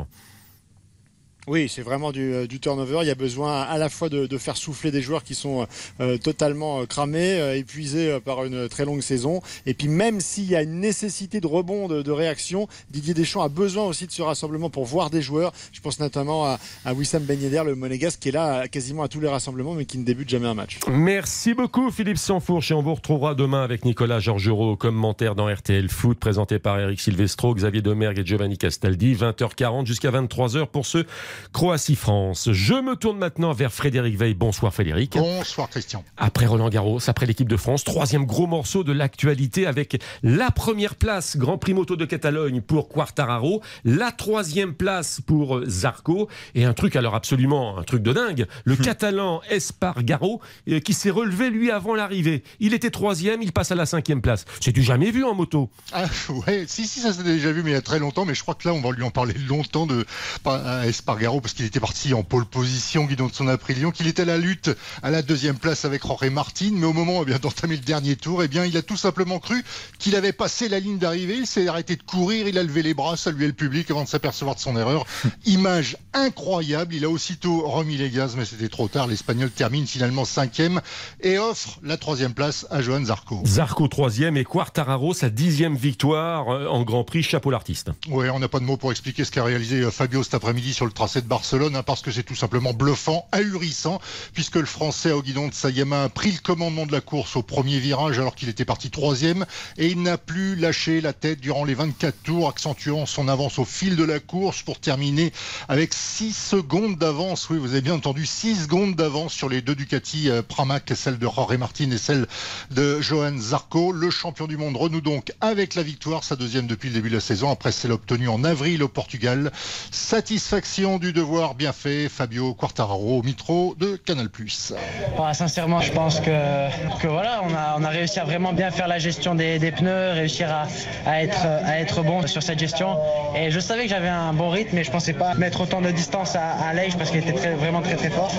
Oui, 1.47 1.69
c'est 1.69 1.81
vraiment 1.81 2.11
du, 2.11 2.33
euh, 2.33 2.45
du 2.45 2.59
turnover. 2.59 2.99
Il 3.03 3.07
y 3.07 3.11
a 3.11 3.15
besoin 3.15 3.61
à 3.61 3.77
la 3.77 3.87
fois 3.87 4.09
de, 4.09 4.25
de 4.25 4.37
faire 4.37 4.57
souffler 4.57 4.91
des 4.91 5.01
joueurs 5.01 5.23
qui 5.23 5.33
sont 5.33 5.65
euh, 6.01 6.17
totalement 6.17 6.81
euh, 6.81 6.85
cramés, 6.85 7.39
euh, 7.39 7.55
épuisés 7.55 8.11
euh, 8.11 8.19
par 8.19 8.43
une 8.43 8.67
très 8.67 8.83
longue 8.83 8.99
saison. 8.99 9.41
Et 9.65 9.73
puis 9.73 9.87
même 9.87 10.19
s'il 10.19 10.43
y 10.43 10.57
a 10.57 10.61
une 10.61 10.81
nécessité 10.81 11.39
de 11.39 11.47
rebond, 11.47 11.87
de, 11.87 12.01
de 12.01 12.11
réaction, 12.11 12.67
Didier 12.89 13.13
Deschamps 13.13 13.41
a 13.43 13.47
besoin 13.47 13.85
aussi 13.85 14.07
de 14.07 14.11
ce 14.11 14.21
rassemblement 14.21 14.69
pour 14.69 14.83
voir 14.83 15.09
des 15.09 15.21
joueurs. 15.21 15.53
Je 15.71 15.79
pense 15.79 16.01
notamment 16.01 16.45
à, 16.45 16.59
à 16.83 16.93
Wissam 16.93 17.23
Ben 17.23 17.41
Yedder, 17.41 17.63
le 17.65 17.75
monégasque, 17.75 18.19
qui 18.19 18.27
est 18.27 18.33
là 18.33 18.67
quasiment 18.67 19.03
à 19.03 19.07
tous 19.07 19.21
les 19.21 19.29
rassemblements, 19.29 19.73
mais 19.73 19.85
qui 19.85 19.97
ne 19.99 20.03
débute 20.03 20.27
jamais 20.27 20.47
un 20.47 20.53
match. 20.53 20.79
Merci 20.89 21.53
beaucoup 21.53 21.91
Philippe 21.91 22.17
Sansfourche 22.17 22.71
et 22.71 22.73
on 22.73 22.81
vous 22.81 22.95
retrouvera 22.95 23.35
demain 23.35 23.63
avec 23.63 23.85
Nicolas 23.85 24.19
Georgerot 24.19 24.75
commentaire 24.75 25.33
dans 25.33 25.47
RTL 25.47 25.87
Foot 25.87 26.19
présenté 26.19 26.59
par 26.59 26.77
Eric 26.77 26.99
Silvestro, 26.99 27.55
Xavier 27.55 27.81
Domergue 27.81 28.19
et 28.19 28.25
Giovanni 28.25 28.57
Castaldi, 28.57 29.15
20h40 29.15 29.85
jusqu'à 29.85 30.11
23h 30.11 30.65
pour 30.67 30.85
ce 30.85 31.05
Croatie-France. 31.53 32.49
Je 32.51 32.73
me 32.73 32.95
tourne 32.95 33.17
maintenant 33.17 33.53
vers 33.53 33.73
Frédéric 33.73 34.17
Veil. 34.17 34.33
Bonsoir 34.33 34.73
Frédéric. 34.73 35.17
Bonsoir 35.17 35.69
Christian. 35.69 36.03
Après 36.17 36.45
Roland 36.45 36.69
Garros, 36.69 36.99
après 37.07 37.25
l'équipe 37.25 37.49
de 37.49 37.57
France, 37.57 37.83
troisième 37.83 38.25
gros 38.25 38.47
morceau 38.47 38.83
de 38.83 38.91
l'actualité 38.91 39.65
avec 39.65 40.01
la 40.23 40.51
première 40.51 40.95
place 40.95 41.37
Grand 41.37 41.57
Prix 41.57 41.73
Moto 41.73 41.95
de 41.95 42.05
Catalogne 42.05 42.61
pour 42.61 42.89
Quartararo, 42.89 43.61
la 43.85 44.11
troisième 44.11 44.73
place 44.73 45.21
pour 45.25 45.61
Zarco 45.65 46.27
et 46.55 46.65
un 46.65 46.73
truc 46.73 46.95
alors 46.95 47.15
absolument 47.15 47.77
un 47.77 47.83
truc 47.83 48.03
de 48.03 48.13
dingue, 48.13 48.47
le 48.65 48.75
Catalan 48.75 49.41
Espargaro 49.49 50.41
euh, 50.69 50.79
qui 50.79 50.93
s'est 50.93 51.09
relevé 51.09 51.49
lui 51.49 51.71
avant 51.71 51.95
l'arrivée. 51.95 52.43
Il 52.59 52.73
était 52.73 52.91
troisième, 52.91 53.41
il 53.41 53.51
passe 53.51 53.71
à 53.71 53.75
la 53.75 53.85
cinquième 53.85 54.21
place. 54.21 54.45
C'est 54.59 54.71
du 54.71 54.83
jamais 54.83 55.11
vu 55.11 55.23
en 55.23 55.33
moto. 55.33 55.69
Ah, 55.91 56.05
ouais, 56.47 56.65
si, 56.67 56.87
si, 56.87 56.99
ça 56.99 57.13
s'est 57.13 57.23
déjà 57.23 57.51
vu, 57.51 57.63
mais 57.63 57.71
il 57.71 57.73
y 57.73 57.77
a 57.77 57.81
très 57.81 57.99
longtemps. 57.99 58.25
Mais 58.25 58.35
je 58.35 58.41
crois 58.41 58.55
que 58.55 58.67
là, 58.67 58.73
on 58.73 58.81
va 58.81 58.91
lui 58.91 59.03
en 59.03 59.11
parler 59.11 59.33
longtemps 59.47 59.85
de 59.85 60.05
à 60.45 60.87
Espargaro 60.87 61.26
parce 61.41 61.53
qu'il 61.53 61.65
était 61.65 61.79
parti 61.79 62.13
en 62.13 62.23
pole 62.23 62.45
position, 62.45 63.05
guidon 63.05 63.27
de 63.27 63.33
son 63.33 63.47
Aprilia, 63.47 63.91
qu'il 63.91 64.07
était 64.07 64.21
à 64.21 64.25
la 64.25 64.37
lutte 64.37 64.69
à 65.03 65.11
la 65.11 65.21
deuxième 65.21 65.57
place 65.57 65.85
avec 65.85 66.05
Jorge 66.05 66.29
Martin. 66.29 66.69
Mais 66.71 66.85
au 66.85 66.93
moment 66.93 67.19
eh 67.21 67.25
bien, 67.25 67.37
d'entamer 67.37 67.75
le 67.75 67.81
dernier 67.81 68.15
tour, 68.15 68.43
eh 68.43 68.47
bien, 68.47 68.65
il 68.65 68.75
a 68.77 68.81
tout 68.81 68.97
simplement 68.97 69.39
cru 69.39 69.63
qu'il 69.99 70.15
avait 70.15 70.31
passé 70.31 70.69
la 70.69 70.79
ligne 70.79 70.97
d'arrivée. 70.97 71.35
Il 71.35 71.47
s'est 71.47 71.67
arrêté 71.67 71.95
de 71.95 72.03
courir, 72.03 72.47
il 72.47 72.57
a 72.57 72.63
levé 72.63 72.81
les 72.81 72.93
bras, 72.93 73.17
salué 73.17 73.45
le 73.47 73.53
public 73.53 73.91
avant 73.91 74.03
de 74.03 74.07
s'apercevoir 74.07 74.55
de 74.55 74.61
son 74.61 74.77
erreur. 74.77 75.05
Image 75.45 75.97
incroyable. 76.13 76.95
Il 76.95 77.05
a 77.05 77.09
aussitôt 77.09 77.67
remis 77.67 77.97
les 77.97 78.09
gaz, 78.09 78.35
mais 78.37 78.45
c'était 78.45 78.69
trop 78.69 78.87
tard. 78.87 79.07
L'Espagnol 79.07 79.51
termine 79.51 79.85
finalement 79.85 80.25
cinquième 80.25 80.81
et 81.21 81.37
offre 81.37 81.79
la 81.83 81.97
troisième 81.97 82.33
place 82.33 82.65
à 82.69 82.81
Johan 82.81 83.03
Zarco. 83.03 83.41
Zarco 83.45 83.87
troisième 83.87 84.37
et 84.37 84.43
Quartararo 84.43 85.13
sa 85.13 85.29
dixième 85.29 85.75
victoire 85.75 86.49
euh, 86.49 86.67
en 86.67 86.83
Grand 86.83 87.03
Prix. 87.03 87.23
Chapeau 87.23 87.51
l'artiste. 87.51 87.91
Ouais, 88.09 88.29
on 88.29 88.39
n'a 88.39 88.47
pas 88.47 88.59
de 88.59 88.63
mots 88.63 88.77
pour 88.77 88.91
expliquer 88.91 89.25
ce 89.25 89.31
qu'a 89.31 89.43
réalisé 89.43 89.81
euh, 89.81 89.91
Fabio 89.91 90.23
cet 90.23 90.33
après-midi 90.33 90.73
sur 90.73 90.85
le 90.85 90.91
tracé 90.91 91.16
de 91.21 91.27
Barcelone, 91.27 91.75
hein, 91.75 91.83
parce 91.83 92.01
que 92.01 92.11
c'est 92.11 92.23
tout 92.23 92.35
simplement 92.35 92.73
bluffant, 92.73 93.27
ahurissant, 93.31 93.99
puisque 94.33 94.55
le 94.55 94.65
Français 94.65 95.11
au 95.11 95.21
guidon 95.21 95.47
de 95.47 95.53
Sayama 95.53 96.03
a 96.03 96.09
pris 96.09 96.31
le 96.31 96.39
commandement 96.39 96.85
de 96.85 96.91
la 96.91 97.01
course 97.01 97.35
au 97.35 97.43
premier 97.43 97.79
virage 97.79 98.19
alors 98.19 98.35
qu'il 98.35 98.49
était 98.49 98.65
parti 98.65 98.89
troisième, 98.89 99.45
et 99.77 99.87
il 99.87 100.01
n'a 100.01 100.17
plus 100.17 100.55
lâché 100.55 101.01
la 101.01 101.13
tête 101.13 101.39
durant 101.39 101.65
les 101.65 101.73
24 101.73 102.15
tours, 102.23 102.49
accentuant 102.49 103.05
son 103.05 103.27
avance 103.27 103.59
au 103.59 103.65
fil 103.65 103.95
de 103.95 104.03
la 104.03 104.19
course 104.19 104.61
pour 104.61 104.79
terminer 104.79 105.31
avec 105.67 105.93
6 105.93 106.33
secondes 106.33 106.97
d'avance. 106.97 107.49
Oui, 107.49 107.57
vous 107.57 107.71
avez 107.71 107.81
bien 107.81 107.93
entendu, 107.93 108.25
6 108.25 108.63
secondes 108.63 108.95
d'avance 108.95 109.33
sur 109.33 109.49
les 109.49 109.61
deux 109.61 109.75
Ducati 109.75 110.29
euh, 110.29 110.41
Pramac, 110.41 110.91
celle 110.95 111.17
de 111.17 111.25
Jorge 111.25 111.57
Martin 111.57 111.91
et 111.91 111.97
celle 111.97 112.27
de 112.71 113.01
Johan 113.01 113.37
Zarco. 113.37 113.91
Le 113.91 114.09
champion 114.09 114.47
du 114.47 114.57
monde 114.57 114.77
renoue 114.77 115.01
donc 115.01 115.33
avec 115.41 115.75
la 115.75 115.83
victoire, 115.83 116.23
sa 116.23 116.35
deuxième 116.35 116.67
depuis 116.67 116.89
le 116.89 116.95
début 116.95 117.09
de 117.09 117.15
la 117.15 117.21
saison, 117.21 117.51
après 117.51 117.71
celle 117.71 117.91
obtenue 117.91 118.29
en 118.29 118.43
avril 118.43 118.83
au 118.83 118.87
Portugal. 118.87 119.51
Satisfaction 119.91 120.96
du 120.99 121.13
devoir 121.13 121.53
bien 121.55 121.73
fait, 121.73 122.09
Fabio 122.09 122.53
Quartararo, 122.53 123.21
Mitro 123.23 123.75
de 123.77 123.95
Canal+. 123.97 124.27
Ouais, 124.37 125.33
sincèrement, 125.33 125.81
je 125.81 125.91
pense 125.91 126.19
que, 126.19 126.69
que 127.01 127.07
voilà, 127.07 127.41
on 127.43 127.53
a, 127.53 127.75
on 127.77 127.83
a 127.83 127.89
réussi 127.89 128.19
à 128.19 128.23
vraiment 128.23 128.53
bien 128.53 128.71
faire 128.71 128.87
la 128.87 128.97
gestion 128.99 129.35
des, 129.35 129.59
des 129.59 129.71
pneus, 129.71 130.13
réussir 130.13 130.49
à, 130.51 130.67
à 131.09 131.21
être, 131.23 131.45
à 131.45 131.79
être 131.79 132.01
bon 132.03 132.25
sur 132.27 132.41
cette 132.41 132.59
gestion. 132.59 132.97
Et 133.35 133.51
je 133.51 133.59
savais 133.59 133.83
que 133.83 133.89
j'avais 133.89 134.07
un 134.07 134.33
bon 134.33 134.49
rythme, 134.49 134.75
mais 134.75 134.83
je 134.83 134.91
pensais 134.91 135.13
pas 135.13 135.33
mettre 135.35 135.61
autant 135.61 135.81
de 135.81 135.91
distance 135.91 136.35
à, 136.35 136.51
à 136.69 136.73
parce 136.97 137.09
qu'il 137.09 137.19
était 137.19 137.33
très, 137.33 137.55
vraiment 137.55 137.81
très 137.81 137.95
très 137.95 138.09
fort. 138.09 138.31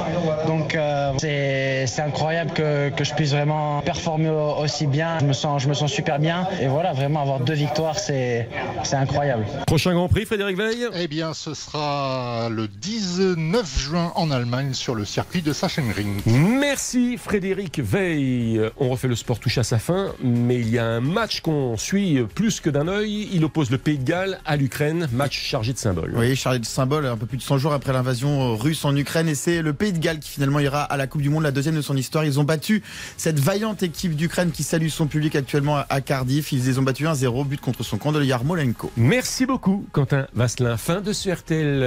Donc 0.46 0.74
euh, 0.74 1.12
c'est 1.18 2.00
incroyable 2.00 2.52
que, 2.52 2.88
que 2.90 3.04
je 3.04 3.12
puisse 3.14 3.32
vraiment 3.32 3.80
performer 3.82 4.30
au- 4.30 4.62
aussi 4.62 4.86
bien. 4.86 5.18
Je 5.20 5.24
me 5.26 5.32
sens, 5.32 5.62
je 5.62 5.68
me 5.68 5.74
sens 5.74 5.90
super 5.92 6.18
bien. 6.18 6.46
Et 6.60 6.66
voilà, 6.68 6.92
vraiment 6.92 7.20
avoir 7.20 7.40
deux 7.40 7.54
victoires, 7.54 7.98
c'est 7.98 8.48
c'est 8.84 8.96
incroyable. 8.96 9.44
Prochain 9.66 9.92
Grand 9.92 10.08
Prix, 10.08 10.24
Frédéric 10.24 10.56
Veil? 10.56 10.86
Eh 10.94 11.08
bien, 11.08 11.34
ce 11.34 11.54
sera 11.54 12.47
le 12.48 12.68
19 12.68 13.78
juin 13.78 14.12
en 14.14 14.30
Allemagne 14.30 14.72
sur 14.74 14.94
le 14.94 15.04
circuit 15.04 15.42
de 15.42 15.52
Sachsenring. 15.52 16.20
Merci 16.26 17.16
Frédéric 17.16 17.80
Veil. 17.80 18.60
On 18.78 18.88
refait 18.88 19.08
le 19.08 19.16
sport 19.16 19.38
touche 19.38 19.58
à 19.58 19.64
sa 19.64 19.78
fin, 19.78 20.12
mais 20.22 20.56
il 20.60 20.68
y 20.68 20.78
a 20.78 20.86
un 20.86 21.00
match 21.00 21.40
qu'on 21.40 21.76
suit 21.76 22.18
plus 22.34 22.60
que 22.60 22.70
d'un 22.70 22.88
œil. 22.88 23.28
Il 23.32 23.44
oppose 23.44 23.70
le 23.70 23.78
Pays 23.78 23.98
de 23.98 24.04
Galles 24.04 24.40
à 24.44 24.56
l'Ukraine, 24.56 25.08
match 25.12 25.38
chargé 25.38 25.72
de 25.72 25.78
symboles. 25.78 26.12
Oui, 26.16 26.34
chargé 26.36 26.58
de 26.58 26.64
symbole, 26.66 27.06
un 27.06 27.16
peu 27.16 27.26
plus 27.26 27.38
de 27.38 27.42
100 27.42 27.58
jours 27.58 27.72
après 27.72 27.92
l'invasion 27.92 28.56
russe 28.56 28.84
en 28.84 28.94
Ukraine. 28.96 29.28
Et 29.28 29.34
c'est 29.34 29.62
le 29.62 29.72
Pays 29.72 29.92
de 29.92 29.98
Galles 29.98 30.18
qui 30.20 30.30
finalement 30.30 30.60
ira 30.60 30.82
à 30.82 30.96
la 30.96 31.06
Coupe 31.06 31.22
du 31.22 31.30
Monde, 31.30 31.42
la 31.42 31.50
deuxième 31.52 31.76
de 31.76 31.82
son 31.82 31.96
histoire. 31.96 32.24
Ils 32.24 32.38
ont 32.40 32.44
battu 32.44 32.82
cette 33.16 33.38
vaillante 33.38 33.82
équipe 33.82 34.14
d'Ukraine 34.16 34.50
qui 34.50 34.62
salue 34.62 34.88
son 34.88 35.06
public 35.06 35.36
actuellement 35.36 35.76
à- 35.76 35.86
à 35.88 36.00
Cardiff. 36.00 36.52
Ils 36.52 36.64
les 36.64 36.78
ont 36.78 36.82
battus 36.82 37.06
1-0, 37.06 37.44
but 37.44 37.60
contre 37.60 37.82
son 37.82 37.98
camp 37.98 38.12
de 38.12 38.22
Yarmolenko. 38.22 38.90
Merci 38.96 39.46
beaucoup, 39.46 39.86
Quentin 39.92 40.26
Vasselin. 40.34 40.76
Fin 40.76 41.00
de 41.00 41.12
ce 41.12 41.30
RTL 41.30 41.82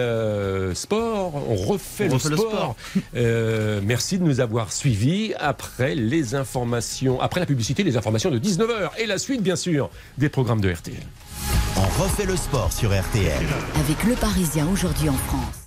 euh, 0.51 0.73
Sport. 0.75 1.33
On 1.49 1.55
refait, 1.55 2.05
On 2.05 2.09
le, 2.09 2.13
refait 2.15 2.29
le 2.29 2.37
sport. 2.37 2.51
sport. 2.51 2.75
Euh, 3.15 3.81
merci 3.83 4.17
de 4.17 4.23
nous 4.23 4.39
avoir 4.39 4.71
suivis. 4.71 5.33
Après 5.39 5.95
les 5.95 6.35
informations, 6.35 7.19
après 7.21 7.39
la 7.39 7.45
publicité, 7.45 7.83
les 7.83 7.97
informations 7.97 8.31
de 8.31 8.39
19h 8.39 8.91
et 8.97 9.05
la 9.05 9.17
suite, 9.17 9.41
bien 9.41 9.55
sûr, 9.55 9.89
des 10.17 10.29
programmes 10.29 10.61
de 10.61 10.71
RTL. 10.71 10.95
On 11.77 12.01
refait 12.01 12.25
le 12.25 12.35
sport 12.35 12.71
sur 12.71 12.89
RTL. 12.89 13.45
Avec 13.75 14.03
le 14.03 14.15
Parisien 14.15 14.67
aujourd'hui 14.71 15.09
en 15.09 15.13
France. 15.13 15.61